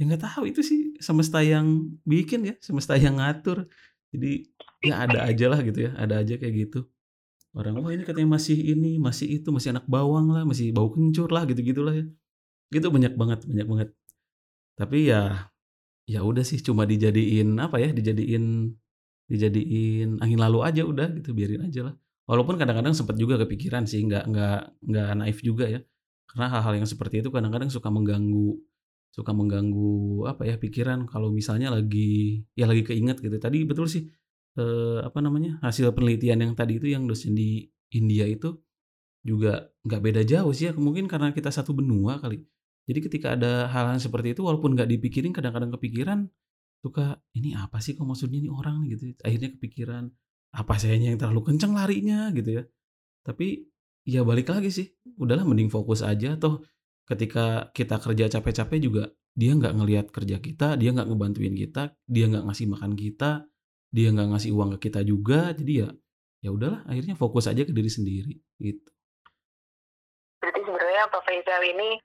ya 0.00 0.08
nggak 0.08 0.24
tahu 0.24 0.48
itu 0.48 0.64
sih 0.64 0.96
semesta 0.96 1.44
yang 1.44 1.92
bikin 2.08 2.40
ya 2.48 2.54
semesta 2.64 2.96
yang 2.96 3.20
ngatur. 3.20 3.68
Jadi 4.16 4.48
ya 4.80 5.04
ada 5.04 5.28
aja 5.28 5.46
lah 5.52 5.60
gitu 5.60 5.84
ya 5.84 5.92
ada 5.92 6.24
aja 6.24 6.40
kayak 6.40 6.54
gitu. 6.56 6.88
Orang 7.52 7.84
wah 7.84 7.92
ini 7.92 8.08
katanya 8.08 8.32
masih 8.32 8.56
ini 8.56 8.96
masih 8.96 9.28
itu 9.28 9.52
masih 9.52 9.76
anak 9.76 9.84
bawang 9.84 10.32
lah 10.32 10.48
masih 10.48 10.72
bau 10.72 10.88
kencur 10.88 11.28
lah 11.28 11.44
gitu 11.44 11.60
gitulah 11.60 11.92
ya. 11.92 12.08
Gitu 12.72 12.88
banyak 12.88 13.12
banget 13.12 13.44
banyak 13.44 13.66
banget. 13.68 13.88
Tapi 14.80 15.12
ya 15.12 15.52
ya 16.08 16.24
udah 16.24 16.48
sih 16.48 16.64
cuma 16.64 16.88
dijadiin 16.88 17.60
apa 17.60 17.76
ya 17.76 17.92
dijadiin 17.92 18.72
dijadiin 19.28 20.18
angin 20.24 20.40
lalu 20.40 20.64
aja 20.64 20.82
udah 20.88 21.12
gitu 21.12 21.36
biarin 21.36 21.68
aja 21.68 21.92
lah. 21.92 21.94
Walaupun 22.24 22.56
kadang-kadang 22.56 22.96
sempat 22.96 23.20
juga 23.20 23.36
kepikiran 23.36 23.84
sih 23.84 24.00
nggak 24.08 24.32
nggak 24.32 24.60
nggak 24.80 25.08
naif 25.20 25.44
juga 25.44 25.68
ya. 25.68 25.84
Karena 26.24 26.46
hal-hal 26.56 26.80
yang 26.80 26.88
seperti 26.88 27.20
itu 27.20 27.28
kadang-kadang 27.28 27.68
suka 27.68 27.92
mengganggu 27.92 28.69
suka 29.10 29.34
mengganggu 29.34 30.24
apa 30.30 30.46
ya 30.46 30.56
pikiran 30.56 31.04
kalau 31.10 31.34
misalnya 31.34 31.74
lagi 31.74 32.42
ya 32.54 32.70
lagi 32.70 32.86
keinget 32.86 33.18
gitu. 33.18 33.36
Tadi 33.36 33.66
betul 33.66 33.90
sih 33.90 34.06
eh, 34.58 34.98
apa 35.02 35.18
namanya 35.18 35.58
hasil 35.66 35.90
penelitian 35.92 36.42
yang 36.46 36.52
tadi 36.54 36.78
itu 36.78 36.86
yang 36.90 37.04
dosen 37.10 37.34
di 37.34 37.66
India 37.90 38.26
itu 38.26 38.54
juga 39.20 39.68
nggak 39.84 40.00
beda 40.00 40.22
jauh 40.24 40.52
sih 40.54 40.70
ya 40.70 40.72
mungkin 40.72 41.04
karena 41.10 41.34
kita 41.34 41.50
satu 41.52 41.74
benua 41.76 42.22
kali. 42.22 42.40
Jadi 42.88 42.98
ketika 43.06 43.36
ada 43.36 43.68
hal-hal 43.68 44.00
seperti 44.00 44.34
itu 44.34 44.42
walaupun 44.46 44.74
nggak 44.74 44.88
dipikirin 44.88 45.30
kadang-kadang 45.34 45.70
kepikiran 45.76 46.26
suka 46.80 47.20
ini 47.36 47.52
apa 47.52 47.78
sih 47.78 47.92
kok 47.92 48.08
maksudnya 48.08 48.40
ini 48.40 48.50
orang 48.50 48.88
gitu. 48.88 49.12
Akhirnya 49.20 49.52
kepikiran 49.58 50.08
apa 50.50 50.74
sayanya 50.80 51.14
yang 51.14 51.18
terlalu 51.20 51.52
kencang 51.54 51.76
larinya? 51.76 52.32
Gitu 52.32 52.62
ya. 52.62 52.62
Tapi 53.22 53.68
ya 54.08 54.24
balik 54.24 54.48
lagi 54.48 54.72
sih 54.72 54.86
udahlah 55.20 55.44
mending 55.44 55.68
fokus 55.68 56.00
aja. 56.00 56.34
Toh 56.40 56.64
ketika 57.10 57.74
kita 57.74 57.98
kerja 57.98 58.30
capek-capek 58.38 58.78
juga 58.78 59.10
dia 59.34 59.54
nggak 59.54 59.74
ngelihat 59.74 60.06
kerja 60.14 60.38
kita, 60.38 60.78
dia 60.78 60.90
nggak 60.94 61.10
ngebantuin 61.10 61.54
kita, 61.54 61.94
dia 62.06 62.24
nggak 62.30 62.44
ngasih 62.50 62.66
makan 62.70 62.92
kita, 62.94 63.46
dia 63.90 64.08
nggak 64.14 64.28
ngasih 64.30 64.50
uang 64.54 64.78
ke 64.78 64.90
kita 64.90 65.02
juga, 65.02 65.50
jadi 65.54 65.86
ya 65.86 65.88
ya 66.40 66.50
udahlah 66.56 66.80
akhirnya 66.88 67.14
fokus 67.18 67.50
aja 67.50 67.62
ke 67.66 67.72
diri 67.74 67.90
sendiri 67.90 68.34
gitu. 68.62 68.90
Berarti 70.40 70.60
sebenarnya 70.64 71.04
Pak 71.12 71.22
Faisal 71.28 71.62
ini 71.68 72.00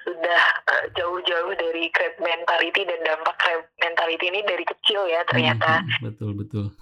sudah 0.00 0.42
uh, 0.64 0.86
jauh-jauh 0.96 1.52
dari 1.58 1.92
crab 1.92 2.16
mentality 2.22 2.86
dan 2.86 3.00
dampak 3.04 3.36
crab 3.36 3.66
mentality 3.82 4.30
ini 4.30 4.40
dari 4.46 4.64
kecil 4.64 5.04
ya 5.10 5.20
ternyata. 5.28 5.84
Betul 6.00 6.38
betul. 6.38 6.72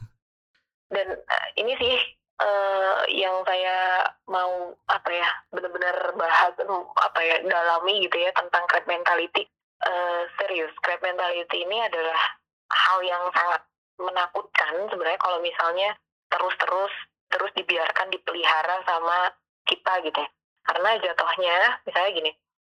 Dan 0.92 1.16
uh, 1.16 1.46
ini 1.58 1.74
sih 1.80 1.96
uh, 2.42 3.02
yang 3.10 3.42
saya 3.46 4.08
mau 4.26 4.74
apa 4.90 5.10
ya 5.10 5.28
benar-benar 5.54 6.14
bahas 6.14 6.54
apa 6.58 7.20
ya 7.22 7.36
dalami 7.46 8.04
gitu 8.06 8.16
ya 8.18 8.30
tentang 8.34 8.64
crab 8.70 8.86
mentality 8.86 9.46
uh, 9.86 10.22
serius 10.40 10.72
crab 10.82 11.02
mentality 11.02 11.64
ini 11.66 11.82
adalah 11.84 12.20
hal 12.68 12.98
yang 13.02 13.24
sangat 13.34 13.62
menakutkan 13.98 14.74
sebenarnya 14.90 15.20
kalau 15.20 15.38
misalnya 15.42 15.90
terus-terus 16.30 16.94
terus 17.28 17.50
dibiarkan 17.58 18.08
dipelihara 18.14 18.80
sama 18.86 19.32
kita 19.66 20.00
gitu 20.06 20.18
ya 20.18 20.30
karena 20.68 20.90
jatuhnya 21.00 21.56
misalnya 21.88 22.10
gini 22.12 22.32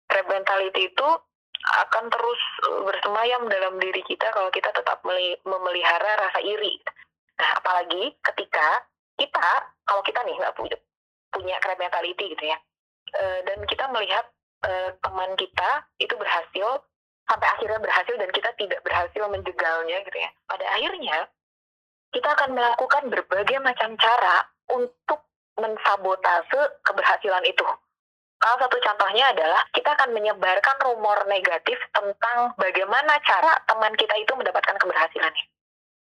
crab 0.08 0.26
mentality 0.28 0.90
itu 0.90 1.08
akan 1.62 2.10
terus 2.10 2.40
bersemayam 2.84 3.46
dalam 3.46 3.78
diri 3.78 4.02
kita 4.02 4.26
kalau 4.34 4.50
kita 4.50 4.74
tetap 4.74 4.98
memelihara 5.46 6.18
rasa 6.18 6.42
iri. 6.42 6.82
Nah, 7.38 7.50
apalagi 7.62 8.18
ketika 8.18 8.82
kita 9.22 9.48
kalau 9.86 10.02
kita 10.02 10.20
nih 10.26 10.34
nggak 10.34 10.54
punya 10.58 10.76
punya 11.30 11.56
mentality 11.78 12.24
gitu 12.34 12.44
ya 12.44 12.58
uh, 13.16 13.38
dan 13.46 13.58
kita 13.70 13.84
melihat 13.94 14.26
uh, 14.66 14.90
teman 14.98 15.30
kita 15.38 15.70
itu 16.02 16.14
berhasil 16.18 16.82
sampai 17.30 17.48
akhirnya 17.54 17.78
berhasil 17.78 18.14
dan 18.18 18.30
kita 18.34 18.50
tidak 18.58 18.80
berhasil 18.82 19.22
menjegalnya 19.30 19.96
gitu 20.02 20.18
ya 20.18 20.30
pada 20.50 20.64
akhirnya 20.74 21.16
kita 22.12 22.28
akan 22.28 22.50
melakukan 22.52 23.08
berbagai 23.08 23.58
macam 23.62 23.96
cara 23.96 24.44
untuk 24.68 25.24
mensabotase 25.56 26.82
keberhasilan 26.84 27.44
itu 27.46 27.64
Salah 28.42 28.58
satu 28.66 28.74
contohnya 28.82 29.30
adalah 29.30 29.62
kita 29.70 29.94
akan 29.94 30.18
menyebarkan 30.18 30.76
rumor 30.82 31.14
negatif 31.30 31.78
tentang 31.94 32.50
bagaimana 32.58 33.14
cara 33.22 33.54
teman 33.70 33.94
kita 33.94 34.18
itu 34.18 34.34
mendapatkan 34.34 34.82
keberhasilannya. 34.82 35.46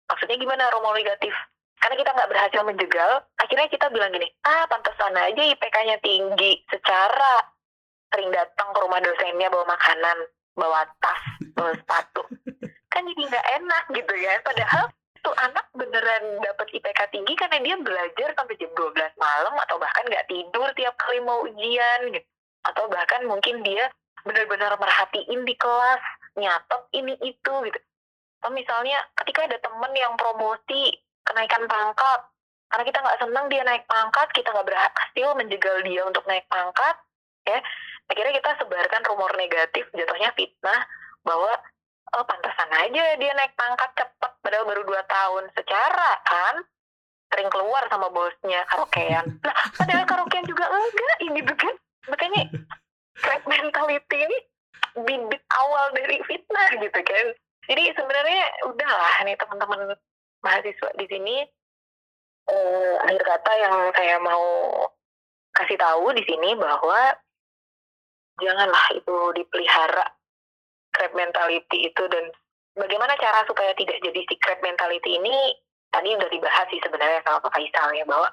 Maksudnya 0.08 0.40
gimana 0.40 0.72
rumor 0.72 0.96
negatif? 0.96 1.36
Karena 1.80 1.96
kita 1.96 2.12
nggak 2.12 2.30
berhasil 2.30 2.62
menjegal, 2.68 3.12
akhirnya 3.40 3.68
kita 3.72 3.88
bilang 3.88 4.12
gini, 4.12 4.28
ah 4.44 4.68
pantesan 4.68 5.16
aja 5.16 5.42
IPK-nya 5.56 5.98
tinggi. 6.04 6.60
Secara 6.68 7.48
sering 8.12 8.30
datang 8.36 8.76
ke 8.76 8.80
rumah 8.84 9.00
dosennya 9.00 9.48
bawa 9.48 9.66
makanan, 9.70 10.18
bawa 10.60 10.84
tas, 11.00 11.22
bawa 11.56 11.72
sepatu. 11.72 12.24
Kan 12.92 13.08
jadi 13.08 13.22
nggak 13.32 13.48
enak 13.64 13.84
gitu 13.96 14.14
ya. 14.20 14.34
Padahal 14.44 14.92
tuh 15.24 15.36
anak 15.40 15.66
beneran 15.76 16.44
dapat 16.44 16.68
IPK 16.74 17.00
tinggi 17.12 17.34
karena 17.36 17.58
dia 17.64 17.76
belajar 17.80 18.30
sampai 18.36 18.56
jam 18.60 18.72
12 18.76 19.16
malam 19.20 19.56
atau 19.68 19.76
bahkan 19.80 20.04
nggak 20.08 20.28
tidur 20.28 20.68
tiap 20.76 20.96
kali 21.00 21.24
mau 21.24 21.48
ujian 21.48 22.00
gitu. 22.12 22.28
Atau 22.68 22.92
bahkan 22.92 23.24
mungkin 23.24 23.64
dia 23.64 23.88
benar-benar 24.28 24.76
merhatiin 24.76 25.48
di 25.48 25.56
kelas, 25.56 26.02
nyatet 26.36 26.82
ini 26.92 27.16
itu 27.24 27.54
gitu. 27.72 27.80
Atau 28.44 28.52
misalnya 28.52 29.00
ketika 29.16 29.48
ada 29.48 29.60
temen 29.64 29.92
yang 29.96 30.16
promosi 30.20 30.96
kenaikan 31.30 31.64
pangkat, 31.70 32.20
karena 32.70 32.84
kita 32.86 33.00
nggak 33.02 33.20
senang 33.22 33.46
dia 33.50 33.62
naik 33.66 33.86
pangkat, 33.86 34.28
kita 34.34 34.50
nggak 34.50 34.68
berhasil 34.68 35.28
menjegal 35.38 35.78
dia 35.86 36.02
untuk 36.06 36.24
naik 36.26 36.46
pangkat, 36.50 36.96
ya. 37.46 37.60
Akhirnya 38.10 38.34
kita 38.42 38.50
sebarkan 38.58 39.06
rumor 39.06 39.32
negatif, 39.38 39.86
jatuhnya 39.94 40.34
fitnah 40.34 40.82
bahwa 41.22 41.54
oh 42.18 42.26
pantasan 42.26 42.72
aja 42.74 43.04
dia 43.22 43.32
naik 43.38 43.54
pangkat 43.54 43.90
cepet 43.94 44.32
padahal 44.42 44.66
baru 44.66 44.82
dua 44.82 45.02
tahun. 45.06 45.46
Secara 45.54 46.10
kan 46.26 46.56
sering 47.30 47.50
keluar 47.54 47.86
sama 47.90 48.10
bosnya 48.10 48.66
karaokean. 48.66 49.26
Nah 49.46 49.58
padahal 49.78 50.06
karaokean 50.10 50.46
juga 50.50 50.66
enggak 50.66 51.18
ini 51.22 51.42
bukan 51.46 51.74
makanya 52.10 52.42
crab 53.22 53.44
mentality 53.46 54.18
ini 54.26 54.38
bibit 55.06 55.44
awal 55.54 55.94
dari 55.94 56.18
fitnah 56.26 56.70
gitu 56.82 57.00
kan. 57.06 57.26
Jadi 57.70 57.84
sebenarnya 57.94 58.44
udahlah 58.66 59.16
nih 59.22 59.38
teman-teman 59.38 59.94
mahasiswa 60.44 60.90
di 60.96 61.06
sini 61.10 61.36
eh, 62.50 62.96
akhir 63.06 63.22
kata 63.24 63.52
yang 63.60 63.76
saya 63.96 64.16
mau 64.24 64.46
kasih 65.56 65.76
tahu 65.76 66.16
di 66.16 66.24
sini 66.24 66.56
bahwa 66.56 67.16
janganlah 68.40 68.86
itu 68.96 69.18
dipelihara 69.36 70.06
crab 70.96 71.12
mentality 71.14 71.92
itu 71.92 72.04
dan 72.08 72.32
bagaimana 72.80 73.14
cara 73.20 73.44
supaya 73.46 73.76
tidak 73.76 74.00
jadi 74.00 74.22
si 74.26 74.36
crab 74.40 74.60
mentality 74.64 75.20
ini 75.20 75.56
tadi 75.92 76.16
udah 76.16 76.30
dibahas 76.32 76.66
sih 76.72 76.82
sebenarnya 76.82 77.20
sama 77.26 77.44
Pak 77.44 77.52
Faisal 77.54 77.90
ya 77.94 78.06
bahwa 78.06 78.30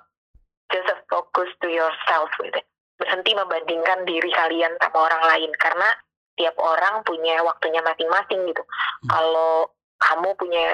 just 0.70 0.90
focus 1.10 1.50
to 1.62 1.68
yourself 1.70 2.30
gitu. 2.42 2.60
Berhenti 2.96 3.36
membandingkan 3.36 4.08
diri 4.08 4.30
kalian 4.32 4.72
sama 4.80 5.08
orang 5.08 5.22
lain 5.34 5.50
karena 5.60 5.88
tiap 6.36 6.56
orang 6.56 7.04
punya 7.04 7.40
waktunya 7.44 7.80
masing-masing 7.84 8.40
gitu. 8.48 8.62
Hmm. 8.64 9.08
Kalau 9.08 9.72
kamu 10.00 10.30
punya 10.36 10.64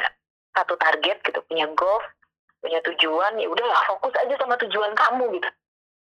satu 0.53 0.75
target 0.77 1.19
gitu, 1.25 1.41
punya 1.49 1.67
goal, 1.73 2.01
punya 2.63 2.79
tujuan, 2.87 3.41
ya 3.41 3.49
udahlah 3.49 3.81
fokus 3.89 4.15
aja 4.21 4.35
sama 4.39 4.55
tujuan 4.61 4.93
kamu 4.95 5.41
gitu. 5.41 5.49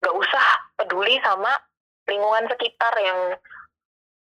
Gak 0.00 0.16
usah 0.16 0.46
peduli 0.80 1.20
sama 1.20 1.52
lingkungan 2.08 2.48
sekitar 2.50 2.94
yang 2.98 3.38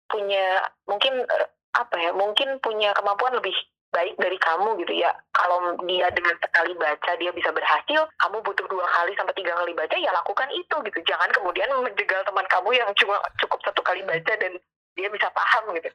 punya 0.09 0.63
mungkin 0.87 1.21
eh, 1.21 1.47
apa 1.75 1.95
ya 1.99 2.11
mungkin 2.15 2.57
punya 2.63 2.95
kemampuan 2.95 3.35
lebih 3.35 3.53
baik 3.91 4.15
dari 4.19 4.35
kamu 4.39 4.75
gitu 4.83 4.93
ya. 4.95 5.11
Kalau 5.31 5.75
dia 5.87 6.11
dengan 6.11 6.35
sekali 6.39 6.75
baca 6.75 7.11
dia 7.15 7.31
bisa 7.31 7.51
berhasil 7.55 8.07
kamu 8.19 8.37
butuh 8.43 8.67
dua 8.67 8.83
kali 8.91 9.15
sampai 9.15 9.35
tiga 9.35 9.55
kali 9.55 9.71
baca 9.71 9.95
ya 9.95 10.11
lakukan 10.11 10.49
itu 10.51 10.75
gitu. 10.83 10.99
Jangan 11.07 11.31
kemudian 11.31 11.71
menjegal 11.79 12.23
teman 12.27 12.47
kamu 12.51 12.69
yang 12.75 12.89
cuma 12.99 13.19
cukup 13.39 13.59
satu 13.63 13.81
kali 13.83 14.03
baca 14.03 14.33
dan 14.35 14.59
dia 14.95 15.07
bisa 15.07 15.31
paham 15.31 15.75
gitu. 15.79 15.89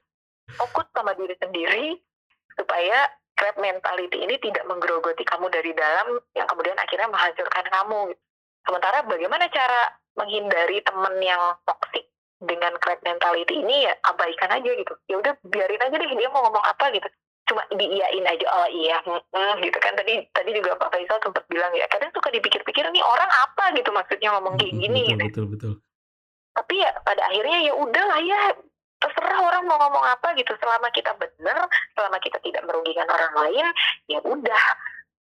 Fokus 0.57 0.89
sama 0.97 1.13
diri 1.17 1.37
sendiri 1.37 1.87
supaya 2.57 3.09
crab 3.41 3.57
mentality 3.57 4.21
ini 4.21 4.37
tidak 4.37 4.69
menggerogoti 4.69 5.25
kamu 5.25 5.49
dari 5.49 5.73
dalam 5.73 6.21
yang 6.37 6.45
kemudian 6.45 6.77
akhirnya 6.77 7.09
menghancurkan 7.09 7.65
kamu. 7.73 8.13
Sementara 8.69 9.01
bagaimana 9.09 9.49
cara 9.49 9.97
menghindari 10.21 10.85
teman 10.85 11.17
yang 11.25 11.57
toksik 11.65 12.05
dengan 12.45 12.77
crab 12.77 13.01
mentality 13.01 13.65
ini 13.65 13.89
ya 13.89 13.97
abaikan 14.05 14.53
aja 14.53 14.69
gitu. 14.77 14.93
Ya 15.09 15.17
udah 15.17 15.33
biarin 15.49 15.81
aja 15.81 15.97
deh 15.97 16.09
dia 16.13 16.29
mau 16.29 16.45
ngomong 16.45 16.61
apa 16.69 16.93
gitu. 16.93 17.09
Cuma 17.49 17.65
diiyain 17.73 18.29
aja 18.29 18.47
oh 18.53 18.69
iya 18.69 19.01
hmm, 19.09 19.65
gitu 19.65 19.79
kan. 19.81 19.97
Tadi 19.97 20.29
tadi 20.37 20.51
juga 20.53 20.77
Pak 20.77 20.93
Faisal 20.93 21.25
sempat 21.25 21.49
bilang 21.49 21.73
ya 21.73 21.89
kadang 21.89 22.13
suka 22.13 22.29
dipikir-pikir 22.29 22.85
nih 22.93 23.05
orang 23.05 23.33
apa? 23.49 23.73
gitu 23.73 23.89
maksudnya 23.95 24.37
ngomong 24.37 24.61
kayak 24.61 24.77
gini 24.77 25.17
betul, 25.17 25.17
gitu. 25.17 25.25
betul 25.25 25.45
betul. 25.49 25.73
Tapi 26.51 26.75
ya 26.77 26.91
pada 27.09 27.23
akhirnya 27.25 27.59
ya 27.65 27.73
udah 27.73 28.05
lah 28.05 28.21
ya 28.21 28.41
terserah 29.01 29.41
orang 29.41 29.65
mau 29.67 29.81
ngomong 29.81 30.05
apa 30.05 30.37
gitu. 30.37 30.53
Selama 30.61 30.93
kita 30.93 31.17
benar 31.17 31.67
selama 31.97 32.21
kita 32.21 32.39
tidak 32.45 32.63
merugikan 32.69 33.09
orang 33.09 33.33
lain 33.35 33.67
ya 34.07 34.21
udah 34.23 34.65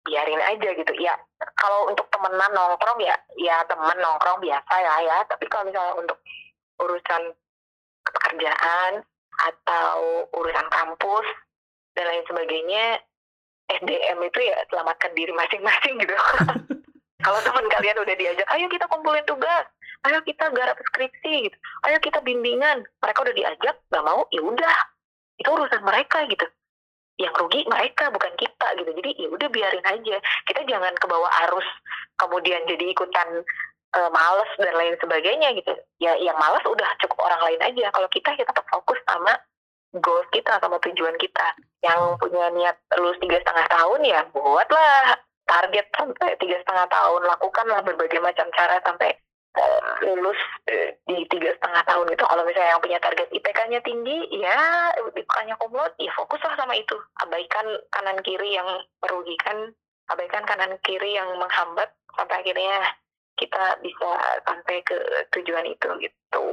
biarin 0.04 0.42
aja 0.44 0.68
gitu. 0.76 0.92
Ya 1.00 1.16
kalau 1.56 1.88
untuk 1.88 2.06
temenan 2.12 2.52
nongkrong 2.52 3.00
ya 3.00 3.16
ya 3.40 3.64
temen 3.64 3.98
nongkrong 3.98 4.38
biasa 4.44 4.74
ya 4.76 4.94
ya. 5.04 5.18
Tapi 5.26 5.44
kalau 5.48 5.64
misalnya 5.66 5.94
untuk 5.96 6.18
urusan 6.80 7.32
pekerjaan 8.04 9.04
atau 9.40 10.28
urusan 10.36 10.68
kampus 10.68 11.26
dan 11.96 12.04
lain 12.08 12.24
sebagainya 12.28 13.00
SDM 13.70 14.18
itu 14.26 14.38
ya 14.42 14.56
selamatkan 14.68 15.12
diri 15.14 15.32
masing-masing 15.32 15.96
gitu. 16.02 16.12
Kalau 17.20 17.36
teman 17.44 17.68
kalian 17.68 18.00
udah 18.00 18.16
diajak 18.16 18.48
ayo 18.56 18.66
kita 18.72 18.88
kumpulin 18.88 19.24
tugas 19.28 19.68
ayo 20.08 20.18
kita 20.24 20.48
garap 20.52 20.78
skripsi 20.80 21.50
gitu. 21.50 21.56
Ayo 21.88 21.98
kita 22.00 22.24
bimbingan. 22.24 22.84
Mereka 23.04 23.18
udah 23.20 23.34
diajak 23.36 23.76
nggak 23.92 24.04
mau 24.04 24.24
ya 24.32 24.40
udah. 24.40 24.78
Itu 25.36 25.48
urusan 25.52 25.82
mereka 25.84 26.24
gitu. 26.28 26.46
Yang 27.20 27.34
rugi 27.36 27.60
mereka 27.68 28.08
bukan 28.08 28.32
kita 28.40 28.66
gitu. 28.80 28.90
Jadi 28.96 29.10
ya 29.20 29.28
udah 29.28 29.48
biarin 29.52 29.86
aja. 29.86 30.16
Kita 30.48 30.60
jangan 30.64 30.94
ke 30.96 31.06
bawah 31.08 31.30
arus 31.48 31.68
kemudian 32.16 32.64
jadi 32.68 32.84
ikutan 32.92 33.44
uh, 33.96 34.10
males 34.12 34.50
dan 34.56 34.74
lain 34.76 34.96
sebagainya 35.00 35.52
gitu. 35.56 35.72
Ya 36.00 36.16
yang 36.16 36.36
males 36.40 36.64
udah 36.64 36.88
cukup 37.04 37.20
orang 37.28 37.52
lain 37.52 37.60
aja. 37.60 37.92
Kalau 37.92 38.08
kita 38.08 38.32
kita 38.36 38.48
tetap 38.48 38.66
fokus 38.72 38.98
sama 39.04 39.36
goals 40.00 40.28
kita 40.32 40.56
sama 40.64 40.80
tujuan 40.80 41.16
kita. 41.20 41.46
Yang 41.84 42.00
punya 42.20 42.48
niat 42.56 42.76
lulus 42.96 43.20
tiga 43.20 43.40
setengah 43.40 43.66
tahun 43.68 44.00
ya 44.04 44.20
buatlah. 44.32 45.20
Target 45.50 45.86
sampai 45.98 46.38
tiga 46.38 46.62
setengah 46.62 46.86
tahun 46.86 47.26
lakukanlah 47.26 47.82
berbagai 47.82 48.22
macam 48.22 48.46
cara 48.54 48.78
sampai 48.86 49.18
lulus 50.06 50.38
uh, 50.70 50.90
di 51.10 51.26
tiga 51.26 51.50
setengah 51.58 51.82
tahun 51.84 52.08
itu 52.14 52.24
kalau 52.24 52.42
misalnya 52.46 52.78
yang 52.78 52.82
punya 52.82 52.98
target 53.02 53.28
IPK-nya 53.34 53.80
tinggi 53.82 54.18
ya 54.38 54.58
IPK-nya 55.10 55.58
kumlot 55.58 55.92
ya 55.98 56.10
fokuslah 56.14 56.54
sama 56.54 56.78
itu 56.78 56.94
abaikan 57.18 57.66
kanan 57.90 58.18
kiri 58.22 58.54
yang 58.54 58.68
merugikan 59.02 59.74
abaikan 60.10 60.46
kanan 60.46 60.78
kiri 60.86 61.18
yang 61.18 61.34
menghambat 61.38 61.90
sampai 62.14 62.42
akhirnya 62.42 62.94
kita 63.40 63.80
bisa 63.80 64.10
sampai 64.44 64.84
ke 64.84 64.96
tujuan 65.32 65.64
itu 65.64 65.88
gitu. 66.04 66.44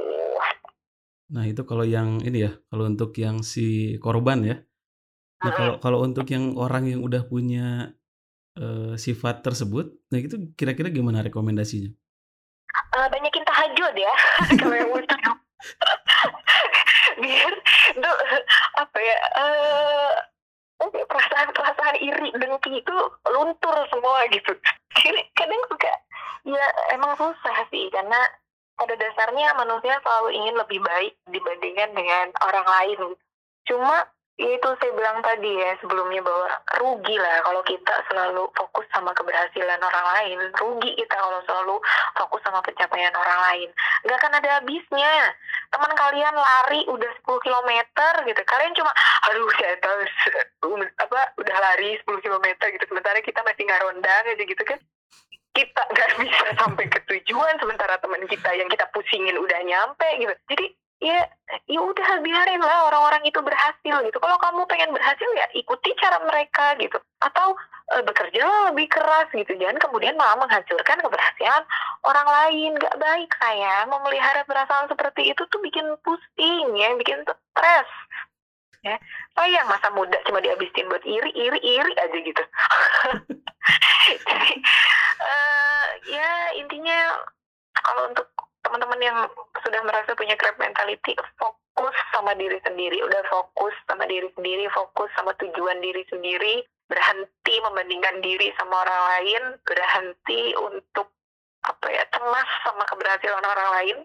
Nah 1.28 1.44
itu 1.44 1.60
kalau 1.68 1.84
yang 1.84 2.24
ini 2.24 2.48
ya, 2.48 2.52
kalau 2.72 2.88
untuk 2.88 3.12
yang 3.20 3.44
si 3.44 3.98
korban 4.00 4.40
ya. 4.40 4.56
Nah 5.44 5.52
kalau 5.52 5.74
kalau 5.78 5.98
untuk 6.00 6.24
yang 6.32 6.56
orang 6.56 6.88
yang 6.88 7.04
udah 7.04 7.28
punya 7.28 7.92
uh, 8.56 8.96
sifat 8.96 9.44
tersebut, 9.44 9.92
nah 10.08 10.18
itu 10.18 10.50
kira-kira 10.56 10.88
gimana 10.88 11.20
rekomendasinya? 11.20 11.92
Uh, 12.98 13.06
banyakin 13.14 13.46
tahajud 13.46 13.94
ya 13.94 14.14
kalau 14.58 14.74
yang 14.74 14.90
muslim. 14.90 15.34
Biar 17.22 17.54
itu 17.94 18.12
apa 18.74 18.98
ya? 18.98 19.18
Uh, 19.38 20.10
perasaan-perasaan 20.82 21.96
iri 22.02 22.34
dengki 22.34 22.82
itu 22.82 22.96
luntur 23.30 23.76
semua 23.94 24.26
gitu. 24.34 24.50
Jadi 24.98 25.20
kadang 25.38 25.62
suka 25.70 25.94
ya 26.42 26.66
emang 26.98 27.14
susah 27.14 27.70
sih 27.70 27.86
karena 27.94 28.18
pada 28.74 28.94
dasarnya 28.98 29.54
manusia 29.54 29.94
selalu 30.02 30.34
ingin 30.34 30.54
lebih 30.58 30.82
baik 30.82 31.14
dibandingkan 31.30 31.94
dengan 31.94 32.26
orang 32.42 32.66
lain. 32.66 33.14
Cuma 33.66 34.10
itu 34.38 34.68
saya 34.78 34.94
bilang 34.94 35.18
tadi 35.18 35.50
ya 35.50 35.74
sebelumnya 35.82 36.22
bahwa 36.22 36.46
rugi 36.78 37.18
lah 37.18 37.42
kalau 37.42 37.58
kita 37.66 37.90
selalu 38.06 38.46
fokus 38.54 38.86
sama 38.94 39.10
keberhasilan 39.10 39.82
orang 39.82 40.06
lain. 40.14 40.38
Rugi 40.54 40.94
kita 40.94 41.18
kalau 41.18 41.42
selalu 41.42 41.82
fokus 42.14 42.38
sama 42.46 42.62
pencapaian 42.62 43.10
orang 43.18 43.40
lain. 43.50 43.68
Nggak 44.06 44.18
akan 44.22 44.38
ada 44.38 44.48
habisnya. 44.62 45.34
Teman 45.74 45.90
kalian 45.90 46.34
lari 46.38 46.86
udah 46.86 47.10
10 47.26 47.44
km 47.44 47.70
gitu. 48.30 48.42
Kalian 48.46 48.72
cuma 48.78 48.94
aduh 49.26 49.50
saya 49.58 49.74
tahu 49.82 50.78
apa 50.86 51.20
udah 51.42 51.56
lari 51.58 51.98
10 51.98 52.22
km 52.22 52.46
gitu. 52.62 52.84
Sementara 52.86 53.18
kita 53.18 53.42
masih 53.42 53.66
nggak 53.66 53.82
rondang 53.90 54.22
aja 54.22 54.44
gitu 54.46 54.62
kan. 54.62 54.78
Kita 55.50 55.82
nggak 55.82 56.10
bisa 56.22 56.46
sampai 56.62 56.86
ke 56.86 57.02
tujuan 57.10 57.58
sementara 57.58 57.98
teman 57.98 58.22
kita 58.30 58.54
yang 58.54 58.70
kita 58.70 58.86
pusingin 58.94 59.34
udah 59.34 59.60
nyampe 59.66 60.06
gitu. 60.22 60.34
Jadi 60.46 60.78
ya 60.98 61.18
ya 61.70 61.80
udah 61.80 62.18
biarin 62.20 62.58
lah 62.58 62.90
orang-orang 62.90 63.22
itu 63.24 63.38
berhasil 63.38 63.96
gitu. 64.02 64.18
Kalau 64.18 64.36
kamu 64.42 64.66
pengen 64.66 64.90
berhasil 64.90 65.30
ya 65.38 65.46
ikuti 65.54 65.94
cara 65.98 66.18
mereka 66.26 66.74
gitu. 66.82 66.98
Atau 67.22 67.54
e, 67.94 68.02
bekerja 68.02 68.42
lebih 68.70 68.90
keras 68.90 69.30
gitu. 69.30 69.54
Jangan 69.54 69.78
kemudian 69.78 70.18
malah 70.18 70.36
menghancurkan 70.42 70.98
keberhasilan 70.98 71.62
orang 72.02 72.28
lain. 72.28 72.70
Gak 72.82 72.98
baik 72.98 73.30
saya 73.38 73.86
memelihara 73.86 74.42
perasaan 74.42 74.90
seperti 74.90 75.30
itu 75.30 75.42
tuh 75.46 75.60
bikin 75.62 75.86
pusing 76.02 76.66
ya, 76.74 76.94
bikin 76.98 77.22
stres. 77.22 77.90
Ya, 78.86 78.94
sayang 79.34 79.66
masa 79.66 79.90
muda 79.90 80.22
cuma 80.22 80.38
dihabisin 80.38 80.86
buat 80.86 81.02
iri, 81.02 81.34
iri, 81.34 81.58
iri 81.58 81.92
aja 81.98 82.18
gitu. 82.22 82.44
Jadi, 84.22 84.52
uh, 85.18 85.86
ya 86.06 86.30
intinya 86.62 87.18
kalau 87.74 88.14
untuk 88.14 88.30
teman-teman 88.68 89.00
yang 89.00 89.18
sudah 89.64 89.80
merasa 89.80 90.12
punya 90.12 90.36
crab 90.36 90.60
mentality 90.60 91.16
fokus 91.40 91.96
sama 92.12 92.36
diri 92.36 92.60
sendiri. 92.60 93.00
Udah 93.00 93.24
fokus 93.32 93.72
sama 93.88 94.04
diri 94.04 94.28
sendiri 94.36 94.68
fokus 94.76 95.08
sama 95.16 95.32
tujuan 95.40 95.80
diri 95.80 96.04
sendiri. 96.12 96.60
Berhenti 96.84 97.54
membandingkan 97.64 98.20
diri 98.20 98.52
sama 98.60 98.84
orang 98.84 99.02
lain. 99.16 99.42
Berhenti 99.64 100.52
untuk 100.60 101.08
apa 101.64 101.86
ya 101.88 102.04
cemas 102.12 102.50
sama 102.60 102.84
keberhasilan 102.84 103.44
orang 103.48 103.70
lain. 103.80 103.98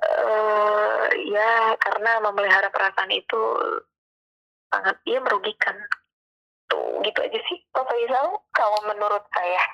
Uh, 0.00 1.08
ya 1.28 1.76
karena 1.80 2.20
memelihara 2.20 2.68
perasaan 2.68 3.08
itu 3.08 3.40
sangat 4.68 5.00
iya 5.08 5.24
merugikan. 5.24 5.80
Tuh 6.68 7.00
gitu 7.08 7.18
aja 7.24 7.40
sih 7.48 7.58
Pak 7.72 7.88
Faisal 7.88 8.36
kalau 8.52 8.80
menurut 8.84 9.24
saya. 9.32 9.64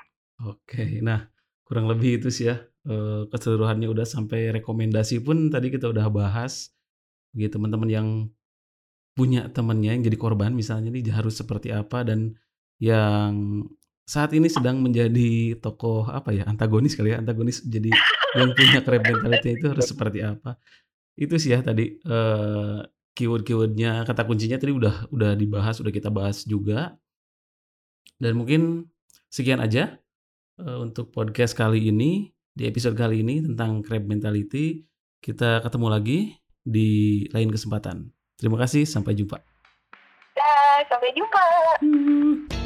Oke 0.55 1.02
nah 1.02 1.31
kurang 1.66 1.90
lebih 1.90 2.22
itu 2.22 2.31
sih 2.31 2.46
ya 2.46 2.62
Eh, 2.87 3.22
keseluruhannya 3.35 3.90
udah 3.90 4.07
sampai 4.07 4.55
rekomendasi 4.55 5.18
pun 5.27 5.51
tadi 5.51 5.75
kita 5.75 5.90
udah 5.90 6.07
bahas. 6.07 6.70
Gitu 7.35 7.51
teman-teman 7.59 7.90
yang 7.90 8.09
punya 9.18 9.51
temannya 9.51 9.99
yang 9.99 10.05
jadi 10.07 10.18
korban 10.20 10.55
misalnya 10.55 10.92
nih 10.94 11.11
harus 11.11 11.40
seperti 11.40 11.72
apa 11.75 12.05
dan 12.05 12.37
yang 12.79 13.64
saat 14.07 14.31
ini 14.37 14.46
sedang 14.46 14.79
menjadi 14.85 15.59
tokoh 15.59 16.07
apa 16.07 16.31
ya 16.31 16.44
antagonis 16.46 16.94
kali 16.94 17.16
ya 17.16 17.18
antagonis 17.18 17.64
jadi 17.64 17.90
yang 18.38 18.53
punya 18.55 18.85
crab 18.85 19.03
itu 19.42 19.66
harus 19.66 19.87
seperti 19.90 20.22
apa. 20.22 20.55
Itu 21.18 21.42
sih 21.42 21.59
ya 21.59 21.66
tadi 21.66 21.99
uh, 22.07 22.87
keyword-keywordnya 23.18 24.07
kata 24.07 24.22
kuncinya 24.31 24.62
tadi 24.62 24.70
udah 24.70 25.11
udah 25.11 25.35
dibahas 25.35 25.83
udah 25.83 25.90
kita 25.90 26.07
bahas 26.14 26.46
juga. 26.46 26.94
Dan 28.22 28.38
mungkin 28.38 28.87
sekian 29.27 29.59
aja 29.59 29.99
uh, 30.62 30.79
untuk 30.87 31.11
podcast 31.11 31.59
kali 31.59 31.90
ini 31.90 32.36
di 32.56 32.64
episode 32.64 32.96
kali 32.96 33.20
ini 33.20 33.44
tentang 33.44 33.84
crab 33.84 34.08
mentality. 34.08 34.80
Kita 35.20 35.60
ketemu 35.60 35.86
lagi 35.92 36.18
di 36.64 37.22
lain 37.36 37.52
kesempatan. 37.52 38.08
Terima 38.40 38.56
kasih, 38.56 38.88
sampai 38.88 39.12
jumpa. 39.12 39.36
Sampai 40.88 41.10
jumpa. 41.12 41.44
Hmm. 41.84 42.65